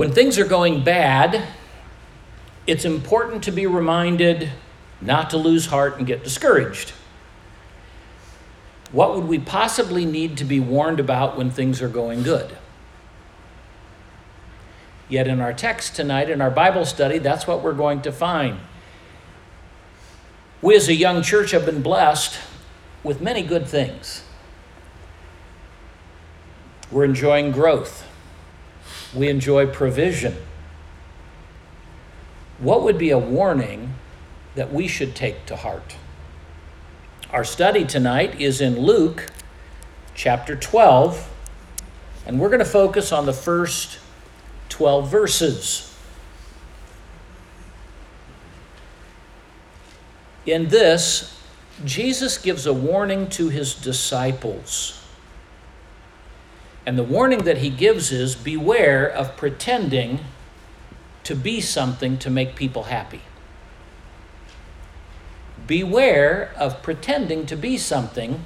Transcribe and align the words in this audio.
When 0.00 0.12
things 0.12 0.38
are 0.38 0.46
going 0.46 0.82
bad, 0.82 1.46
it's 2.66 2.86
important 2.86 3.42
to 3.42 3.50
be 3.50 3.66
reminded 3.66 4.50
not 5.02 5.28
to 5.28 5.36
lose 5.36 5.66
heart 5.66 5.98
and 5.98 6.06
get 6.06 6.24
discouraged. 6.24 6.94
What 8.92 9.14
would 9.14 9.26
we 9.26 9.38
possibly 9.38 10.06
need 10.06 10.38
to 10.38 10.46
be 10.46 10.58
warned 10.58 11.00
about 11.00 11.36
when 11.36 11.50
things 11.50 11.82
are 11.82 11.88
going 11.90 12.22
good? 12.22 12.56
Yet 15.10 15.28
in 15.28 15.38
our 15.38 15.52
text 15.52 15.96
tonight, 15.96 16.30
in 16.30 16.40
our 16.40 16.50
Bible 16.50 16.86
study, 16.86 17.18
that's 17.18 17.46
what 17.46 17.62
we're 17.62 17.74
going 17.74 18.00
to 18.00 18.10
find. 18.10 18.58
We 20.62 20.76
as 20.76 20.88
a 20.88 20.94
young 20.94 21.20
church 21.20 21.50
have 21.50 21.66
been 21.66 21.82
blessed 21.82 22.38
with 23.04 23.20
many 23.20 23.42
good 23.42 23.66
things. 23.66 24.24
We're 26.90 27.04
enjoying 27.04 27.52
growth. 27.52 28.06
We 29.14 29.28
enjoy 29.28 29.66
provision. 29.66 30.36
What 32.58 32.82
would 32.82 32.98
be 32.98 33.10
a 33.10 33.18
warning 33.18 33.94
that 34.54 34.72
we 34.72 34.86
should 34.86 35.16
take 35.16 35.46
to 35.46 35.56
heart? 35.56 35.96
Our 37.30 37.44
study 37.44 37.84
tonight 37.84 38.40
is 38.40 38.60
in 38.60 38.78
Luke 38.78 39.26
chapter 40.14 40.54
12, 40.54 41.28
and 42.26 42.38
we're 42.38 42.48
going 42.48 42.58
to 42.58 42.64
focus 42.64 43.12
on 43.12 43.24
the 43.26 43.32
first 43.32 43.98
12 44.68 45.10
verses. 45.10 45.96
In 50.46 50.68
this, 50.68 51.40
Jesus 51.84 52.36
gives 52.38 52.66
a 52.66 52.72
warning 52.72 53.28
to 53.30 53.48
his 53.48 53.74
disciples. 53.74 54.99
And 56.86 56.98
the 56.98 57.04
warning 57.04 57.44
that 57.44 57.58
he 57.58 57.70
gives 57.70 58.10
is 58.10 58.34
beware 58.34 59.08
of 59.08 59.36
pretending 59.36 60.20
to 61.24 61.34
be 61.34 61.60
something 61.60 62.16
to 62.18 62.30
make 62.30 62.56
people 62.56 62.84
happy. 62.84 63.22
Beware 65.66 66.52
of 66.56 66.82
pretending 66.82 67.46
to 67.46 67.56
be 67.56 67.76
something 67.76 68.44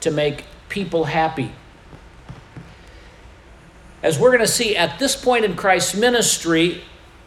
to 0.00 0.10
make 0.10 0.44
people 0.68 1.04
happy. 1.04 1.52
As 4.02 4.18
we're 4.18 4.30
going 4.30 4.40
to 4.40 4.46
see 4.46 4.76
at 4.76 4.98
this 4.98 5.14
point 5.14 5.44
in 5.44 5.56
Christ's 5.56 5.94
ministry, 5.94 6.82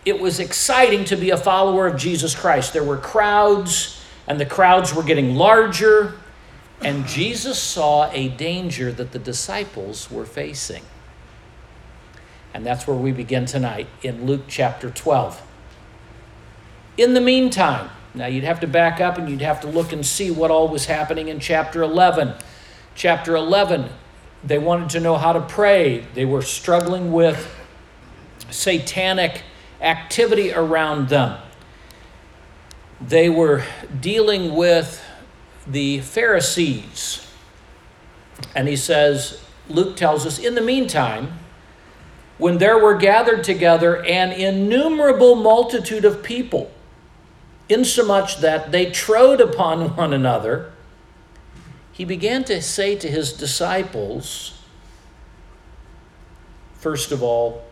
it 0.06 0.20
was 0.20 0.40
exciting 0.40 1.06
to 1.06 1.16
be 1.16 1.30
a 1.30 1.38
follower 1.38 1.88
of 1.88 1.98
Jesus 1.98 2.36
Christ. 2.36 2.74
There 2.74 2.84
were 2.84 2.98
crowds, 2.98 4.02
and 4.28 4.40
the 4.40 4.46
crowds 4.46 4.94
were 4.94 5.04
getting 5.04 5.36
larger, 5.36 6.16
and 6.84 7.08
Jesus 7.08 7.60
saw 7.60 8.10
a 8.12 8.30
danger 8.30 8.92
that 8.92 9.12
the 9.12 9.20
disciples 9.20 10.12
were 10.12 10.26
facing. 10.26 10.84
And 12.54 12.66
that's 12.66 12.86
where 12.86 12.96
we 12.96 13.12
begin 13.12 13.46
tonight 13.46 13.88
in 14.02 14.26
Luke 14.26 14.44
chapter 14.48 14.90
12. 14.90 15.42
In 16.98 17.14
the 17.14 17.22
meantime, 17.22 17.90
now 18.14 18.28
you'd 18.28 18.44
have 18.44 18.60
to 18.60 18.68
back 18.68 19.02
up 19.02 19.18
and 19.18 19.30
you'd 19.30 19.42
have 19.42 19.62
to 19.62 19.68
look 19.68 19.92
and 19.92 20.06
see 20.06 20.30
what 20.30 20.52
all 20.52 20.68
was 20.68 20.86
happening 20.86 21.30
in 21.30 21.40
chapter 21.40 21.82
11. 21.82 22.36
Chapter 22.96 23.36
11, 23.36 23.90
they 24.44 24.60
wanted 24.60 24.90
to 24.90 25.00
know 25.00 25.18
how 25.18 25.34
to 25.34 25.42
pray. 25.42 26.06
They 26.14 26.26
were 26.26 26.44
struggling 26.44 27.12
with 27.12 27.50
satanic 28.52 29.42
activity 29.82 30.54
around 30.54 31.10
them. 31.10 31.40
They 33.02 33.30
were 33.30 33.64
dealing 34.00 34.54
with 34.54 35.03
the 35.68 36.00
Pharisees. 36.02 37.28
And 38.56 38.68
he 38.68 38.76
says, 38.76 39.42
Luke 39.70 39.96
tells 39.96 40.26
us, 40.26 40.40
in 40.40 40.56
the 40.56 40.62
meantime, 40.62 41.40
when 42.38 42.58
there 42.58 42.78
were 42.78 42.96
gathered 42.96 43.44
together 43.44 44.04
an 44.04 44.32
innumerable 44.32 45.36
multitude 45.36 46.06
of 46.06 46.24
people, 46.24 46.72
insomuch 47.70 48.38
that 48.38 48.72
they 48.72 48.92
trode 48.92 49.40
upon 49.40 49.96
one 49.96 50.14
another, 50.14 50.72
he 51.92 52.06
began 52.06 52.44
to 52.46 52.62
say 52.62 52.96
to 52.96 53.08
his 53.08 53.32
disciples, 53.34 54.60
first 56.74 57.12
of 57.12 57.22
all, 57.22 57.64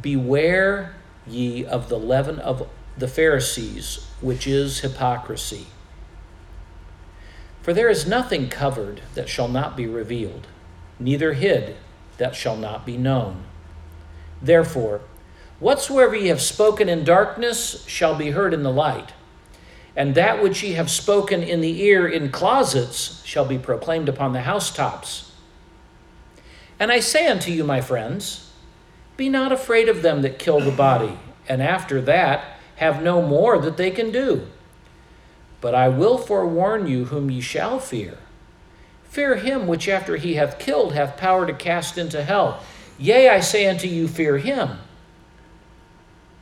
beware 0.00 0.94
ye 1.26 1.64
of 1.64 1.88
the 1.88 1.98
leaven 1.98 2.38
of 2.38 2.68
the 2.96 3.08
Pharisees, 3.08 4.06
which 4.20 4.46
is 4.46 4.80
hypocrisy. 4.80 5.66
For 7.62 7.72
there 7.72 7.88
is 7.88 8.06
nothing 8.06 8.48
covered 8.48 9.02
that 9.14 9.28
shall 9.28 9.48
not 9.48 9.76
be 9.76 9.86
revealed, 9.86 10.48
neither 10.98 11.32
hid 11.34 11.76
that 12.18 12.34
shall 12.34 12.56
not 12.56 12.84
be 12.84 12.96
known. 12.96 13.44
Therefore, 14.42 15.00
whatsoever 15.60 16.16
ye 16.16 16.26
have 16.26 16.42
spoken 16.42 16.88
in 16.88 17.04
darkness 17.04 17.84
shall 17.86 18.16
be 18.16 18.30
heard 18.30 18.52
in 18.52 18.64
the 18.64 18.72
light, 18.72 19.12
and 19.94 20.14
that 20.16 20.42
which 20.42 20.62
ye 20.62 20.72
have 20.72 20.90
spoken 20.90 21.42
in 21.42 21.60
the 21.60 21.82
ear 21.82 22.08
in 22.08 22.32
closets 22.32 23.22
shall 23.24 23.44
be 23.44 23.58
proclaimed 23.58 24.08
upon 24.08 24.32
the 24.32 24.40
housetops. 24.40 25.32
And 26.80 26.90
I 26.90 26.98
say 26.98 27.28
unto 27.28 27.52
you, 27.52 27.62
my 27.62 27.80
friends, 27.80 28.50
be 29.16 29.28
not 29.28 29.52
afraid 29.52 29.88
of 29.88 30.02
them 30.02 30.22
that 30.22 30.40
kill 30.40 30.58
the 30.58 30.72
body, 30.72 31.16
and 31.48 31.62
after 31.62 32.00
that 32.02 32.56
have 32.76 33.02
no 33.02 33.22
more 33.22 33.58
that 33.58 33.76
they 33.76 33.92
can 33.92 34.10
do. 34.10 34.48
But 35.62 35.74
I 35.74 35.88
will 35.88 36.18
forewarn 36.18 36.86
you 36.88 37.06
whom 37.06 37.30
ye 37.30 37.40
shall 37.40 37.78
fear. 37.78 38.18
Fear 39.04 39.36
him 39.36 39.66
which 39.66 39.88
after 39.88 40.16
he 40.16 40.34
hath 40.34 40.58
killed 40.58 40.92
hath 40.92 41.16
power 41.16 41.46
to 41.46 41.54
cast 41.54 41.96
into 41.96 42.24
hell. 42.24 42.62
Yea, 42.98 43.28
I 43.28 43.40
say 43.40 43.66
unto 43.66 43.86
you, 43.86 44.08
fear 44.08 44.38
him. 44.38 44.78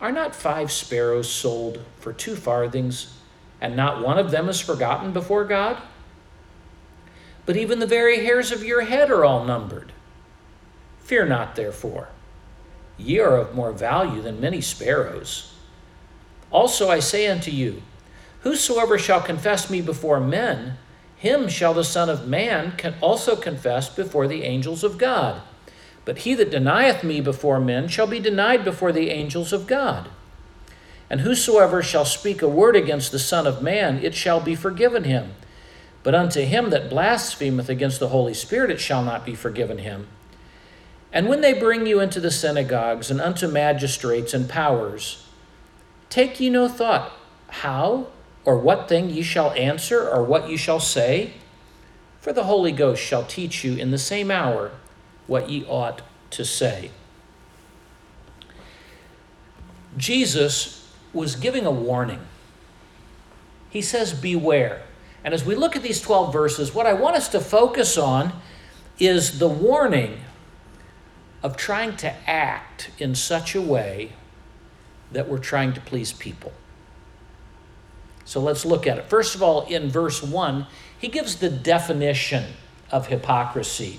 Are 0.01 0.11
not 0.11 0.35
five 0.35 0.73
sparrows 0.73 1.31
sold 1.31 1.85
for 1.99 2.15
two 2.15 2.35
farthings, 2.35 3.19
and 3.61 3.77
not 3.77 4.03
one 4.03 4.19
of 4.19 4.31
them 4.31 4.49
is 4.49 4.59
forgotten 4.59 5.13
before 5.13 5.45
God? 5.45 5.77
But 7.45 7.57
even 7.57 7.79
the 7.79 7.87
very 7.87 8.25
hairs 8.25 8.51
of 8.53 8.65
your 8.65 8.83
head 8.83 9.11
are 9.11 9.25
all 9.25 9.45
numbered. 9.45 9.93
Fear 11.01 11.27
not, 11.27 11.57
therefore. 11.57 12.09
Ye 12.97 13.19
are 13.19 13.37
of 13.37 13.55
more 13.55 13.73
value 13.73 14.23
than 14.23 14.41
many 14.41 14.63
sparrows. 14.63 15.53
Also 16.51 16.89
I 16.89 17.01
say 17.01 17.27
unto 17.27 17.51
you, 17.51 17.83
Whosoever 18.41 18.99
shall 18.99 19.21
confess 19.21 19.69
me 19.69 19.83
before 19.83 20.21
men, 20.21 20.79
him 21.17 21.49
shall 21.49 21.75
the 21.75 21.85
Son 21.85 22.09
of 22.09 22.27
Man 22.27 22.73
can 22.77 22.95
also 23.03 23.37
confess 23.37 23.89
before 23.89 24.27
the 24.27 24.45
angels 24.45 24.83
of 24.83 24.97
God. 24.97 25.43
But 26.07 26.19
he 26.19 26.35
that 26.35 26.51
denieth 26.51 27.05
me 27.05 27.21
before 27.21 27.61
men 27.61 27.89
shall 27.89 28.07
be 28.07 28.19
denied 28.19 28.65
before 28.65 28.93
the 28.93 29.11
angels 29.11 29.53
of 29.53 29.67
God. 29.67 30.09
And 31.11 31.21
whosoever 31.21 31.83
shall 31.83 32.07
speak 32.07 32.41
a 32.41 32.49
word 32.49 32.77
against 32.77 33.13
the 33.13 33.19
Son 33.19 33.47
of 33.47 33.63
Man, 33.63 34.03
it 34.03 34.15
shall 34.15 34.41
be 34.41 34.55
forgiven 34.55 35.05
him. 35.05 35.35
But 36.03 36.15
unto 36.15 36.41
him 36.41 36.71
that 36.71 36.89
blasphemeth 36.89 37.69
against 37.69 38.01
the 38.01 38.09
Holy 38.09 38.33
Spirit, 38.33 38.71
it 38.71 38.81
shall 38.81 39.03
not 39.03 39.27
be 39.27 39.35
forgiven 39.35 39.79
him. 39.79 40.09
And 41.13 41.29
when 41.29 41.43
they 41.43 41.53
bring 41.53 41.87
you 41.87 42.01
into 42.01 42.21
the 42.21 42.31
synagogues 42.31 43.11
and 43.11 43.21
unto 43.21 43.49
magistrates 43.49 44.33
and 44.33 44.49
powers, 44.49 45.27
take 46.09 46.41
ye 46.41 46.49
no 46.49 46.69
thought 46.69 47.13
how 47.49 48.07
or 48.45 48.59
what 48.59 48.89
thing 48.89 49.11
ye 49.11 49.23
shall 49.23 49.51
answer, 49.53 50.09
or 50.09 50.25
what 50.25 50.49
ye 50.49 50.57
shall 50.57 50.81
say? 50.81 51.35
For 52.21 52.33
the 52.33 52.45
Holy 52.45 52.73
Ghost 52.73 53.03
shall 53.03 53.25
teach 53.25 53.65
you 53.65 53.77
in 53.77 53.91
the 53.91 53.99
same 53.99 54.31
hour 54.31 54.73
what 55.27 55.49
ye 55.49 55.65
ought 55.65 56.03
to 56.31 56.45
say. 56.45 56.91
Jesus 59.97 60.93
was 61.13 61.37
giving 61.37 61.67
a 61.67 61.71
warning. 61.71 62.21
He 63.69 63.83
says, 63.83 64.13
Beware. 64.13 64.83
And 65.23 65.35
as 65.35 65.45
we 65.45 65.55
look 65.55 65.77
at 65.77 65.83
these 65.83 66.01
12 66.01 66.33
verses, 66.33 66.75
what 66.75 66.87
I 66.87 66.93
want 66.95 67.17
us 67.17 67.29
to 67.29 67.41
focus 67.41 67.99
on 67.99 68.33
is 68.99 69.39
the 69.39 69.49
warning 69.49 70.21
of 71.43 71.57
trying 71.57 71.97
to 71.97 72.15
act 72.29 72.91
in 72.99 73.15
such 73.15 73.55
a 73.55 73.61
way 73.61 74.13
that 75.13 75.29
we're 75.29 75.39
trying 75.39 75.73
to 75.73 75.81
please 75.81 76.13
people. 76.13 76.53
So 78.31 78.39
let's 78.39 78.65
look 78.65 78.87
at 78.87 78.97
it. 78.97 79.07
First 79.07 79.35
of 79.35 79.43
all, 79.43 79.63
in 79.63 79.91
verse 79.91 80.23
1, 80.23 80.65
he 80.97 81.09
gives 81.09 81.35
the 81.35 81.51
definition 81.51 82.53
of 82.89 83.09
hypocrisy. 83.09 83.99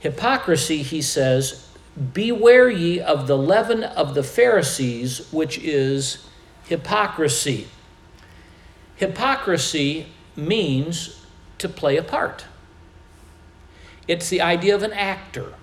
Hypocrisy, 0.00 0.82
he 0.82 1.00
says, 1.00 1.68
Beware 2.12 2.68
ye 2.68 2.98
of 2.98 3.28
the 3.28 3.38
leaven 3.38 3.84
of 3.84 4.16
the 4.16 4.24
Pharisees, 4.24 5.30
which 5.32 5.58
is 5.58 6.26
hypocrisy. 6.64 7.68
Hypocrisy 8.96 10.06
means 10.34 11.24
to 11.58 11.68
play 11.68 11.98
a 11.98 12.02
part. 12.02 12.46
It's 14.08 14.28
the 14.28 14.40
idea 14.40 14.74
of 14.74 14.82
an 14.82 14.92
actor, 14.92 15.54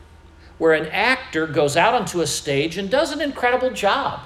where 0.58 0.72
an 0.72 0.86
actor 0.86 1.48
goes 1.48 1.76
out 1.76 1.94
onto 1.94 2.22
a 2.22 2.28
stage 2.28 2.78
and 2.78 2.90
does 2.90 3.12
an 3.12 3.20
incredible 3.20 3.72
job. 3.72 4.22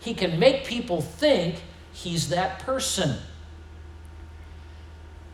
He 0.00 0.14
can 0.14 0.38
make 0.38 0.64
people 0.64 1.02
think 1.02 1.60
he's 1.92 2.28
that 2.28 2.58
person. 2.60 3.18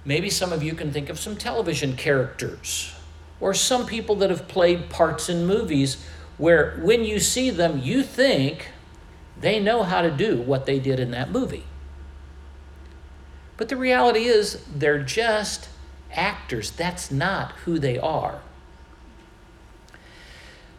Maybe 0.04 0.30
some 0.30 0.52
of 0.52 0.62
you 0.62 0.74
can 0.74 0.92
think 0.92 1.08
of 1.08 1.18
some 1.18 1.36
television 1.36 1.96
characters 1.96 2.94
or 3.40 3.54
some 3.54 3.86
people 3.86 4.16
that 4.16 4.30
have 4.30 4.48
played 4.48 4.90
parts 4.90 5.28
in 5.28 5.46
movies 5.46 6.04
where 6.38 6.78
when 6.82 7.04
you 7.04 7.20
see 7.20 7.50
them, 7.50 7.80
you 7.82 8.02
think 8.02 8.68
they 9.40 9.60
know 9.60 9.82
how 9.82 10.02
to 10.02 10.10
do 10.10 10.40
what 10.40 10.66
they 10.66 10.78
did 10.78 10.98
in 10.98 11.10
that 11.10 11.30
movie. 11.30 11.64
But 13.56 13.68
the 13.68 13.76
reality 13.76 14.24
is, 14.24 14.64
they're 14.72 15.02
just 15.02 15.68
actors. 16.12 16.70
That's 16.70 17.10
not 17.10 17.52
who 17.64 17.78
they 17.78 17.98
are. 17.98 18.40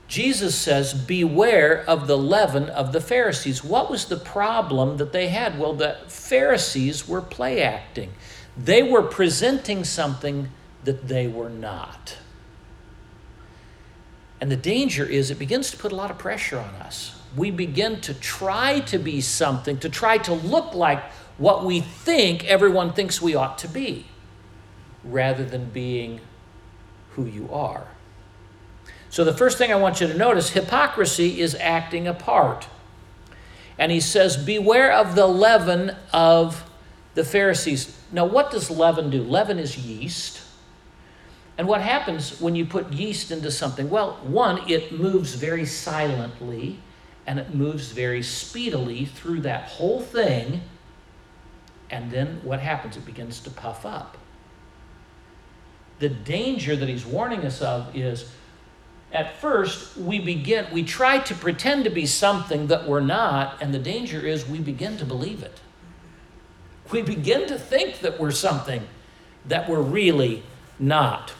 Jesus 0.09 0.55
says, 0.55 0.95
Beware 0.95 1.85
of 1.87 2.07
the 2.07 2.17
leaven 2.17 2.67
of 2.67 2.91
the 2.91 2.99
Pharisees. 2.99 3.63
What 3.63 3.91
was 3.91 4.05
the 4.05 4.17
problem 4.17 4.97
that 4.97 5.13
they 5.13 5.27
had? 5.27 5.59
Well, 5.59 5.73
the 5.73 5.97
Pharisees 6.07 7.07
were 7.07 7.21
play 7.21 7.61
acting, 7.61 8.11
they 8.57 8.83
were 8.83 9.03
presenting 9.03 9.85
something 9.85 10.49
that 10.83 11.07
they 11.07 11.27
were 11.27 11.49
not. 11.49 12.17
And 14.41 14.49
the 14.49 14.57
danger 14.57 15.05
is 15.05 15.29
it 15.29 15.37
begins 15.37 15.69
to 15.71 15.77
put 15.77 15.91
a 15.91 15.95
lot 15.95 16.09
of 16.09 16.17
pressure 16.17 16.57
on 16.57 16.73
us. 16.75 17.19
We 17.35 17.51
begin 17.51 18.01
to 18.01 18.13
try 18.13 18.79
to 18.81 18.97
be 18.97 19.21
something, 19.21 19.77
to 19.79 19.89
try 19.89 20.17
to 20.19 20.33
look 20.33 20.73
like 20.73 21.03
what 21.37 21.65
we 21.65 21.81
think 21.81 22.45
everyone 22.45 22.93
thinks 22.93 23.21
we 23.21 23.35
ought 23.35 23.57
to 23.59 23.67
be, 23.67 24.07
rather 25.03 25.45
than 25.45 25.69
being 25.69 26.21
who 27.11 27.25
you 27.25 27.49
are. 27.51 27.87
So, 29.09 29.23
the 29.23 29.33
first 29.33 29.57
thing 29.57 29.71
I 29.71 29.75
want 29.75 30.01
you 30.01 30.07
to 30.07 30.13
notice 30.13 30.51
hypocrisy 30.51 31.41
is 31.41 31.55
acting 31.55 32.07
a 32.07 32.13
part. 32.13 32.67
And 33.77 33.91
he 33.91 33.99
says, 33.99 34.37
Beware 34.37 34.91
of 34.91 35.15
the 35.15 35.25
leaven 35.25 35.95
of 36.13 36.69
the 37.15 37.23
Pharisees. 37.23 37.97
Now, 38.11 38.25
what 38.25 38.51
does 38.51 38.69
leaven 38.69 39.09
do? 39.09 39.23
Leaven 39.23 39.57
is 39.57 39.77
yeast. 39.77 40.41
And 41.57 41.67
what 41.67 41.81
happens 41.81 42.39
when 42.39 42.55
you 42.55 42.65
put 42.65 42.93
yeast 42.93 43.31
into 43.31 43.51
something? 43.51 43.89
Well, 43.89 44.19
one, 44.23 44.69
it 44.69 44.93
moves 44.93 45.35
very 45.35 45.65
silently 45.65 46.79
and 47.27 47.37
it 47.37 47.53
moves 47.53 47.91
very 47.91 48.23
speedily 48.23 49.05
through 49.05 49.41
that 49.41 49.63
whole 49.63 50.01
thing. 50.01 50.61
And 51.89 52.11
then 52.11 52.39
what 52.43 52.59
happens? 52.59 52.95
It 52.95 53.05
begins 53.05 53.41
to 53.41 53.49
puff 53.49 53.85
up. 53.85 54.17
The 55.99 56.09
danger 56.09 56.77
that 56.77 56.87
he's 56.87 57.05
warning 57.05 57.45
us 57.45 57.61
of 57.61 57.93
is 57.95 58.31
at 59.11 59.37
first 59.37 59.97
we 59.97 60.19
begin, 60.19 60.67
we 60.71 60.83
try 60.83 61.19
to 61.19 61.33
pretend 61.33 61.83
to 61.85 61.89
be 61.89 62.05
something 62.05 62.67
that 62.67 62.87
we're 62.87 62.99
not, 62.99 63.61
and 63.61 63.73
the 63.73 63.79
danger 63.79 64.19
is 64.19 64.47
we 64.47 64.59
begin 64.59 64.97
to 64.97 65.05
believe 65.05 65.41
it. 65.41 65.59
We 66.91 67.01
begin 67.01 67.47
to 67.47 67.57
think 67.57 67.99
that 67.99 68.19
we're 68.19 68.31
something 68.31 68.87
that 69.45 69.69
we're 69.69 69.81
really 69.81 70.43
not. 70.77 71.33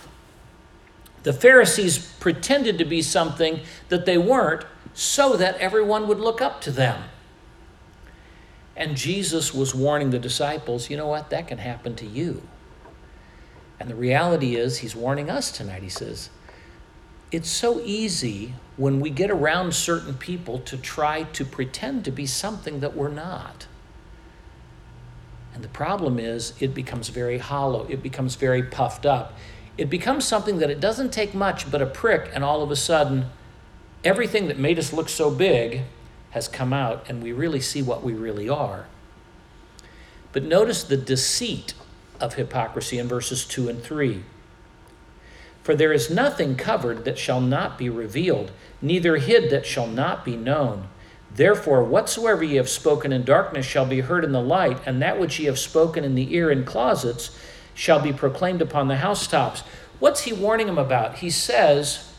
The 1.23 1.33
Pharisees 1.33 2.13
pretended 2.19 2.77
to 2.77 2.85
be 2.85 3.01
something 3.01 3.61
that 3.89 4.05
they 4.05 4.17
weren't 4.17 4.65
so 4.93 5.35
that 5.37 5.57
everyone 5.57 6.07
would 6.07 6.19
look 6.19 6.41
up 6.41 6.61
to 6.61 6.71
them. 6.71 7.03
And 8.75 8.95
Jesus 8.95 9.53
was 9.53 9.75
warning 9.75 10.09
the 10.09 10.19
disciples, 10.19 10.89
you 10.89 10.97
know 10.97 11.07
what? 11.07 11.29
That 11.29 11.47
can 11.47 11.57
happen 11.57 11.95
to 11.97 12.05
you. 12.05 12.41
And 13.79 13.89
the 13.89 13.95
reality 13.95 14.55
is, 14.55 14.79
he's 14.79 14.95
warning 14.95 15.29
us 15.29 15.51
tonight. 15.51 15.83
He 15.83 15.89
says, 15.89 16.29
it's 17.31 17.49
so 17.49 17.81
easy 17.81 18.53
when 18.77 18.99
we 18.99 19.09
get 19.09 19.29
around 19.29 19.73
certain 19.73 20.13
people 20.13 20.59
to 20.59 20.77
try 20.77 21.23
to 21.23 21.45
pretend 21.45 22.05
to 22.05 22.11
be 22.11 22.25
something 22.25 22.79
that 22.79 22.95
we're 22.95 23.09
not. 23.09 23.67
And 25.53 25.63
the 25.63 25.69
problem 25.69 26.19
is, 26.19 26.53
it 26.59 26.73
becomes 26.73 27.09
very 27.09 27.39
hollow, 27.39 27.85
it 27.89 28.01
becomes 28.01 28.35
very 28.35 28.63
puffed 28.63 29.05
up 29.05 29.33
it 29.79 29.89
becomes 29.89 30.25
something 30.25 30.57
that 30.57 30.69
it 30.69 30.81
doesn't 30.81 31.13
take 31.13 31.33
much 31.33 31.71
but 31.71 31.81
a 31.81 31.85
prick, 31.85 32.29
and 32.33 32.43
all 32.43 32.61
of 32.61 32.69
a 32.69 32.75
sudden, 32.75 33.27
everything 34.03 34.49
that 34.49 34.59
made 34.59 34.77
us 34.77 34.91
look 34.91 35.07
so 35.07 35.31
big 35.31 35.83
has 36.31 36.49
come 36.49 36.73
out, 36.73 37.09
and 37.09 37.23
we 37.23 37.31
really 37.31 37.61
see 37.61 37.81
what 37.81 38.03
we 38.03 38.11
really 38.11 38.49
are. 38.49 38.87
But 40.33 40.43
notice 40.43 40.83
the 40.83 40.97
deceit 40.97 41.75
of 42.19 42.33
hypocrisy 42.33 42.99
in 42.99 43.07
verses 43.07 43.45
2 43.45 43.69
and 43.69 43.81
3. 43.81 44.25
For 45.69 45.75
there 45.75 45.93
is 45.93 46.09
nothing 46.09 46.55
covered 46.55 47.05
that 47.05 47.19
shall 47.19 47.39
not 47.39 47.77
be 47.77 47.89
revealed, 47.89 48.49
neither 48.81 49.17
hid 49.17 49.51
that 49.51 49.67
shall 49.67 49.85
not 49.85 50.25
be 50.25 50.35
known. 50.35 50.87
Therefore, 51.31 51.83
whatsoever 51.83 52.43
ye 52.43 52.55
have 52.55 52.67
spoken 52.67 53.13
in 53.13 53.23
darkness 53.23 53.67
shall 53.67 53.85
be 53.85 53.99
heard 53.99 54.23
in 54.23 54.31
the 54.31 54.41
light, 54.41 54.79
and 54.87 54.99
that 54.99 55.19
which 55.19 55.37
ye 55.37 55.45
have 55.45 55.59
spoken 55.59 56.03
in 56.03 56.15
the 56.15 56.33
ear 56.33 56.49
in 56.49 56.65
closets 56.65 57.37
shall 57.75 57.99
be 57.99 58.11
proclaimed 58.11 58.63
upon 58.63 58.87
the 58.87 58.95
housetops. 58.95 59.61
What's 59.99 60.21
he 60.21 60.33
warning 60.33 60.65
them 60.65 60.79
about? 60.79 61.17
He 61.17 61.29
says 61.29 62.15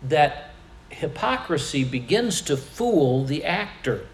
that 0.00 0.50
hypocrisy 0.90 1.82
begins 1.82 2.40
to 2.42 2.56
fool 2.56 3.24
the 3.24 3.44
actor. 3.44 4.06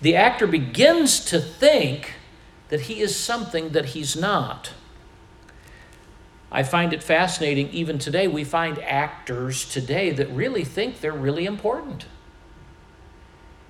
The 0.00 0.16
actor 0.16 0.46
begins 0.46 1.22
to 1.26 1.38
think 1.38 2.14
that 2.70 2.80
he 2.80 3.00
is 3.02 3.14
something 3.14 3.68
that 3.72 3.90
he's 3.90 4.16
not. 4.16 4.72
I 6.54 6.62
find 6.62 6.92
it 6.92 7.02
fascinating, 7.02 7.70
even 7.70 7.98
today, 7.98 8.28
we 8.28 8.44
find 8.44 8.78
actors 8.80 9.64
today 9.64 10.10
that 10.10 10.28
really 10.28 10.64
think 10.64 11.00
they're 11.00 11.10
really 11.10 11.46
important. 11.46 12.04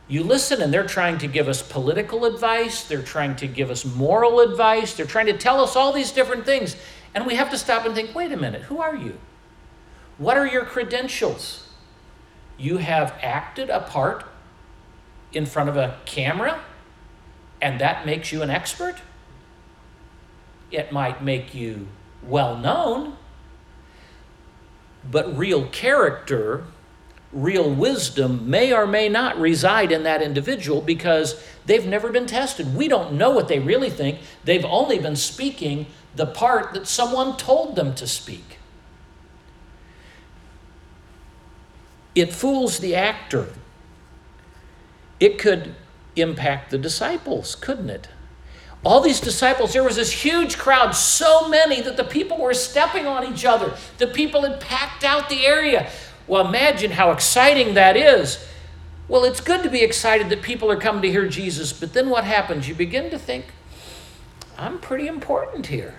You 0.08 0.24
listen, 0.24 0.60
and 0.60 0.74
they're 0.74 0.84
trying 0.84 1.18
to 1.18 1.28
give 1.28 1.46
us 1.46 1.62
political 1.62 2.24
advice, 2.24 2.82
they're 2.82 3.00
trying 3.00 3.36
to 3.36 3.46
give 3.46 3.70
us 3.70 3.84
moral 3.84 4.40
advice, 4.40 4.94
they're 4.94 5.06
trying 5.06 5.26
to 5.26 5.38
tell 5.38 5.60
us 5.60 5.76
all 5.76 5.92
these 5.92 6.10
different 6.10 6.44
things. 6.44 6.74
And 7.14 7.24
we 7.24 7.36
have 7.36 7.50
to 7.50 7.56
stop 7.56 7.86
and 7.86 7.94
think 7.94 8.16
wait 8.16 8.32
a 8.32 8.36
minute, 8.36 8.62
who 8.62 8.80
are 8.80 8.96
you? 8.96 9.16
What 10.18 10.36
are 10.36 10.46
your 10.46 10.64
credentials? 10.64 11.68
You 12.58 12.78
have 12.78 13.14
acted 13.22 13.70
a 13.70 13.80
part 13.80 14.24
in 15.32 15.46
front 15.46 15.68
of 15.68 15.76
a 15.76 15.98
camera, 16.04 16.60
and 17.60 17.80
that 17.80 18.04
makes 18.04 18.32
you 18.32 18.42
an 18.42 18.50
expert? 18.50 18.96
It 20.72 20.90
might 20.90 21.22
make 21.22 21.54
you 21.54 21.86
well 22.22 22.56
known, 22.56 23.16
but 25.10 25.36
real 25.36 25.66
character 25.66 26.64
real 27.32 27.72
wisdom 27.72 28.48
may 28.48 28.72
or 28.72 28.86
may 28.86 29.08
not 29.08 29.38
reside 29.40 29.90
in 29.90 30.02
that 30.02 30.22
individual 30.22 30.80
because 30.80 31.42
they've 31.64 31.86
never 31.86 32.10
been 32.10 32.26
tested. 32.26 32.76
We 32.76 32.88
don't 32.88 33.14
know 33.14 33.30
what 33.30 33.48
they 33.48 33.58
really 33.58 33.90
think. 33.90 34.18
They've 34.44 34.64
only 34.64 34.98
been 34.98 35.16
speaking 35.16 35.86
the 36.14 36.26
part 36.26 36.74
that 36.74 36.86
someone 36.86 37.36
told 37.36 37.74
them 37.74 37.94
to 37.94 38.06
speak. 38.06 38.58
It 42.14 42.32
fools 42.32 42.78
the 42.78 42.94
actor. 42.94 43.48
It 45.18 45.38
could 45.38 45.74
impact 46.14 46.70
the 46.70 46.76
disciples, 46.76 47.54
couldn't 47.54 47.88
it? 47.88 48.08
All 48.84 49.00
these 49.00 49.20
disciples, 49.20 49.72
there 49.72 49.84
was 49.84 49.96
this 49.96 50.10
huge 50.10 50.58
crowd, 50.58 50.92
so 50.92 51.48
many 51.48 51.80
that 51.82 51.96
the 51.96 52.04
people 52.04 52.38
were 52.38 52.54
stepping 52.54 53.06
on 53.06 53.32
each 53.32 53.44
other. 53.44 53.76
The 53.98 54.08
people 54.08 54.42
had 54.42 54.60
packed 54.60 55.04
out 55.04 55.28
the 55.28 55.46
area. 55.46 55.88
Well, 56.26 56.46
imagine 56.48 56.92
how 56.92 57.12
exciting 57.12 57.74
that 57.74 57.96
is. 57.96 58.44
Well, 59.06 59.24
it's 59.24 59.40
good 59.40 59.62
to 59.62 59.70
be 59.70 59.82
excited 59.82 60.30
that 60.30 60.42
people 60.42 60.70
are 60.70 60.76
coming 60.76 61.02
to 61.02 61.10
hear 61.10 61.28
Jesus, 61.28 61.72
but 61.72 61.92
then 61.92 62.08
what 62.08 62.24
happens? 62.24 62.68
You 62.68 62.74
begin 62.74 63.10
to 63.10 63.18
think, 63.18 63.46
I'm 64.58 64.78
pretty 64.78 65.06
important 65.06 65.66
here. 65.66 65.94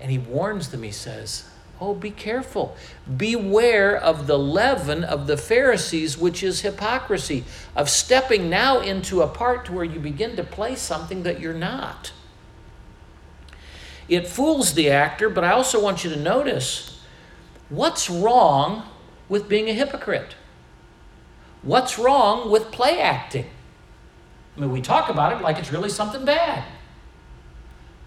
And 0.00 0.10
he 0.10 0.18
warns 0.18 0.68
them, 0.68 0.82
he 0.82 0.92
says, 0.92 1.48
Oh, 1.80 1.94
be 1.94 2.10
careful. 2.10 2.76
Beware 3.16 3.96
of 3.96 4.26
the 4.26 4.38
leaven 4.38 5.04
of 5.04 5.26
the 5.26 5.36
Pharisees, 5.36 6.16
which 6.16 6.42
is 6.42 6.62
hypocrisy, 6.62 7.44
of 7.74 7.90
stepping 7.90 8.48
now 8.48 8.80
into 8.80 9.20
a 9.20 9.28
part 9.28 9.68
where 9.68 9.84
you 9.84 10.00
begin 10.00 10.36
to 10.36 10.44
play 10.44 10.74
something 10.74 11.22
that 11.24 11.40
you're 11.40 11.52
not. 11.52 12.12
It 14.08 14.26
fools 14.26 14.74
the 14.74 14.88
actor, 14.88 15.28
but 15.28 15.44
I 15.44 15.50
also 15.50 15.82
want 15.82 16.04
you 16.04 16.10
to 16.10 16.16
notice 16.16 16.96
What's 17.68 18.08
wrong 18.08 18.88
with 19.28 19.48
being 19.48 19.68
a 19.68 19.72
hypocrite? 19.72 20.36
What's 21.62 21.98
wrong 21.98 22.50
with 22.50 22.70
play 22.70 23.00
acting? 23.00 23.46
I 24.56 24.60
mean, 24.60 24.70
we 24.70 24.80
talk 24.80 25.08
about 25.08 25.32
it 25.32 25.42
like 25.42 25.58
it's 25.58 25.72
really 25.72 25.88
something 25.88 26.24
bad. 26.24 26.64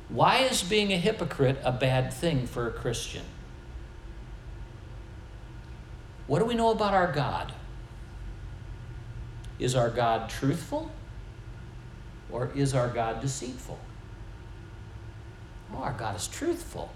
Why 0.07 0.37
is 0.39 0.63
being 0.63 0.93
a 0.93 0.97
hypocrite 0.97 1.57
a 1.63 1.71
bad 1.71 2.13
thing 2.13 2.47
for 2.47 2.67
a 2.67 2.71
Christian? 2.71 3.23
What 6.29 6.39
do 6.39 6.45
we 6.45 6.53
know 6.53 6.69
about 6.69 6.93
our 6.93 7.11
God? 7.11 7.51
Is 9.57 9.75
our 9.75 9.89
God 9.89 10.29
truthful 10.29 10.89
or 12.31 12.49
is 12.55 12.73
our 12.73 12.87
God 12.87 13.19
deceitful? 13.19 13.77
Oh, 15.73 15.79
our 15.79 15.93
God 15.93 16.15
is 16.15 16.27
truthful 16.27 16.91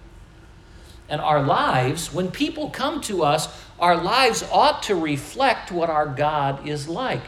and 1.09 1.19
our 1.19 1.43
lives, 1.43 2.13
when 2.13 2.31
people 2.31 2.69
come 2.69 3.01
to 3.01 3.23
us, 3.23 3.47
our 3.79 3.97
lives 3.97 4.43
ought 4.51 4.83
to 4.83 4.95
reflect 4.95 5.71
what 5.71 5.89
our 5.89 6.07
God 6.07 6.67
is 6.67 6.87
like. 6.87 7.21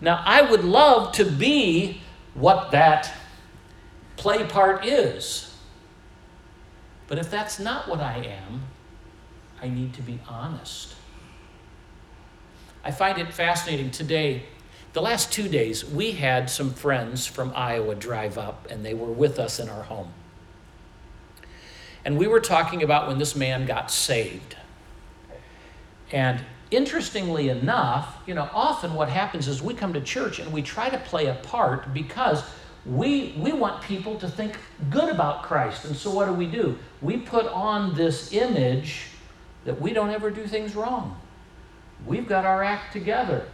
Now, 0.00 0.22
I 0.24 0.42
would 0.42 0.64
love 0.64 1.12
to 1.12 1.24
be 1.24 2.00
what 2.34 2.70
that 2.72 3.12
play 4.16 4.44
part 4.44 4.84
is. 4.84 5.54
But 7.06 7.18
if 7.18 7.30
that's 7.30 7.58
not 7.58 7.88
what 7.88 8.00
I 8.00 8.18
am, 8.18 8.62
I 9.62 9.68
need 9.68 9.94
to 9.94 10.02
be 10.02 10.20
honest. 10.28 10.94
I 12.84 12.90
find 12.90 13.18
it 13.18 13.32
fascinating 13.32 13.90
today. 13.90 14.44
The 14.92 15.02
last 15.02 15.32
two 15.32 15.48
days, 15.48 15.84
we 15.84 16.12
had 16.12 16.50
some 16.50 16.72
friends 16.72 17.26
from 17.26 17.52
Iowa 17.54 17.94
drive 17.94 18.38
up, 18.38 18.66
and 18.70 18.84
they 18.84 18.94
were 18.94 19.10
with 19.10 19.38
us 19.38 19.60
in 19.60 19.68
our 19.68 19.82
home. 19.82 20.12
And 22.04 22.18
we 22.18 22.26
were 22.26 22.40
talking 22.40 22.82
about 22.82 23.06
when 23.06 23.18
this 23.18 23.36
man 23.36 23.66
got 23.66 23.90
saved. 23.90 24.56
And 26.10 26.40
interestingly 26.70 27.48
enough, 27.50 28.16
you 28.26 28.34
know, 28.34 28.48
often 28.52 28.94
what 28.94 29.08
happens 29.08 29.48
is 29.48 29.62
we 29.62 29.74
come 29.74 29.92
to 29.92 30.00
church 30.00 30.38
and 30.38 30.52
we 30.52 30.62
try 30.62 30.88
to 30.88 30.98
play 30.98 31.26
a 31.26 31.34
part 31.34 31.92
because 31.92 32.42
we, 32.86 33.34
we 33.36 33.52
want 33.52 33.82
people 33.82 34.16
to 34.18 34.28
think 34.28 34.56
good 34.88 35.10
about 35.10 35.42
Christ. 35.42 35.84
And 35.84 35.94
so 35.94 36.10
what 36.10 36.26
do 36.26 36.32
we 36.32 36.46
do? 36.46 36.78
We 37.02 37.18
put 37.18 37.46
on 37.46 37.94
this 37.94 38.32
image 38.32 39.08
that 39.64 39.80
we 39.80 39.92
don't 39.92 40.10
ever 40.10 40.30
do 40.30 40.46
things 40.46 40.74
wrong. 40.74 41.19
We've 42.06 42.28
got 42.28 42.44
our 42.44 42.62
act 42.62 42.92
together. 42.92 43.46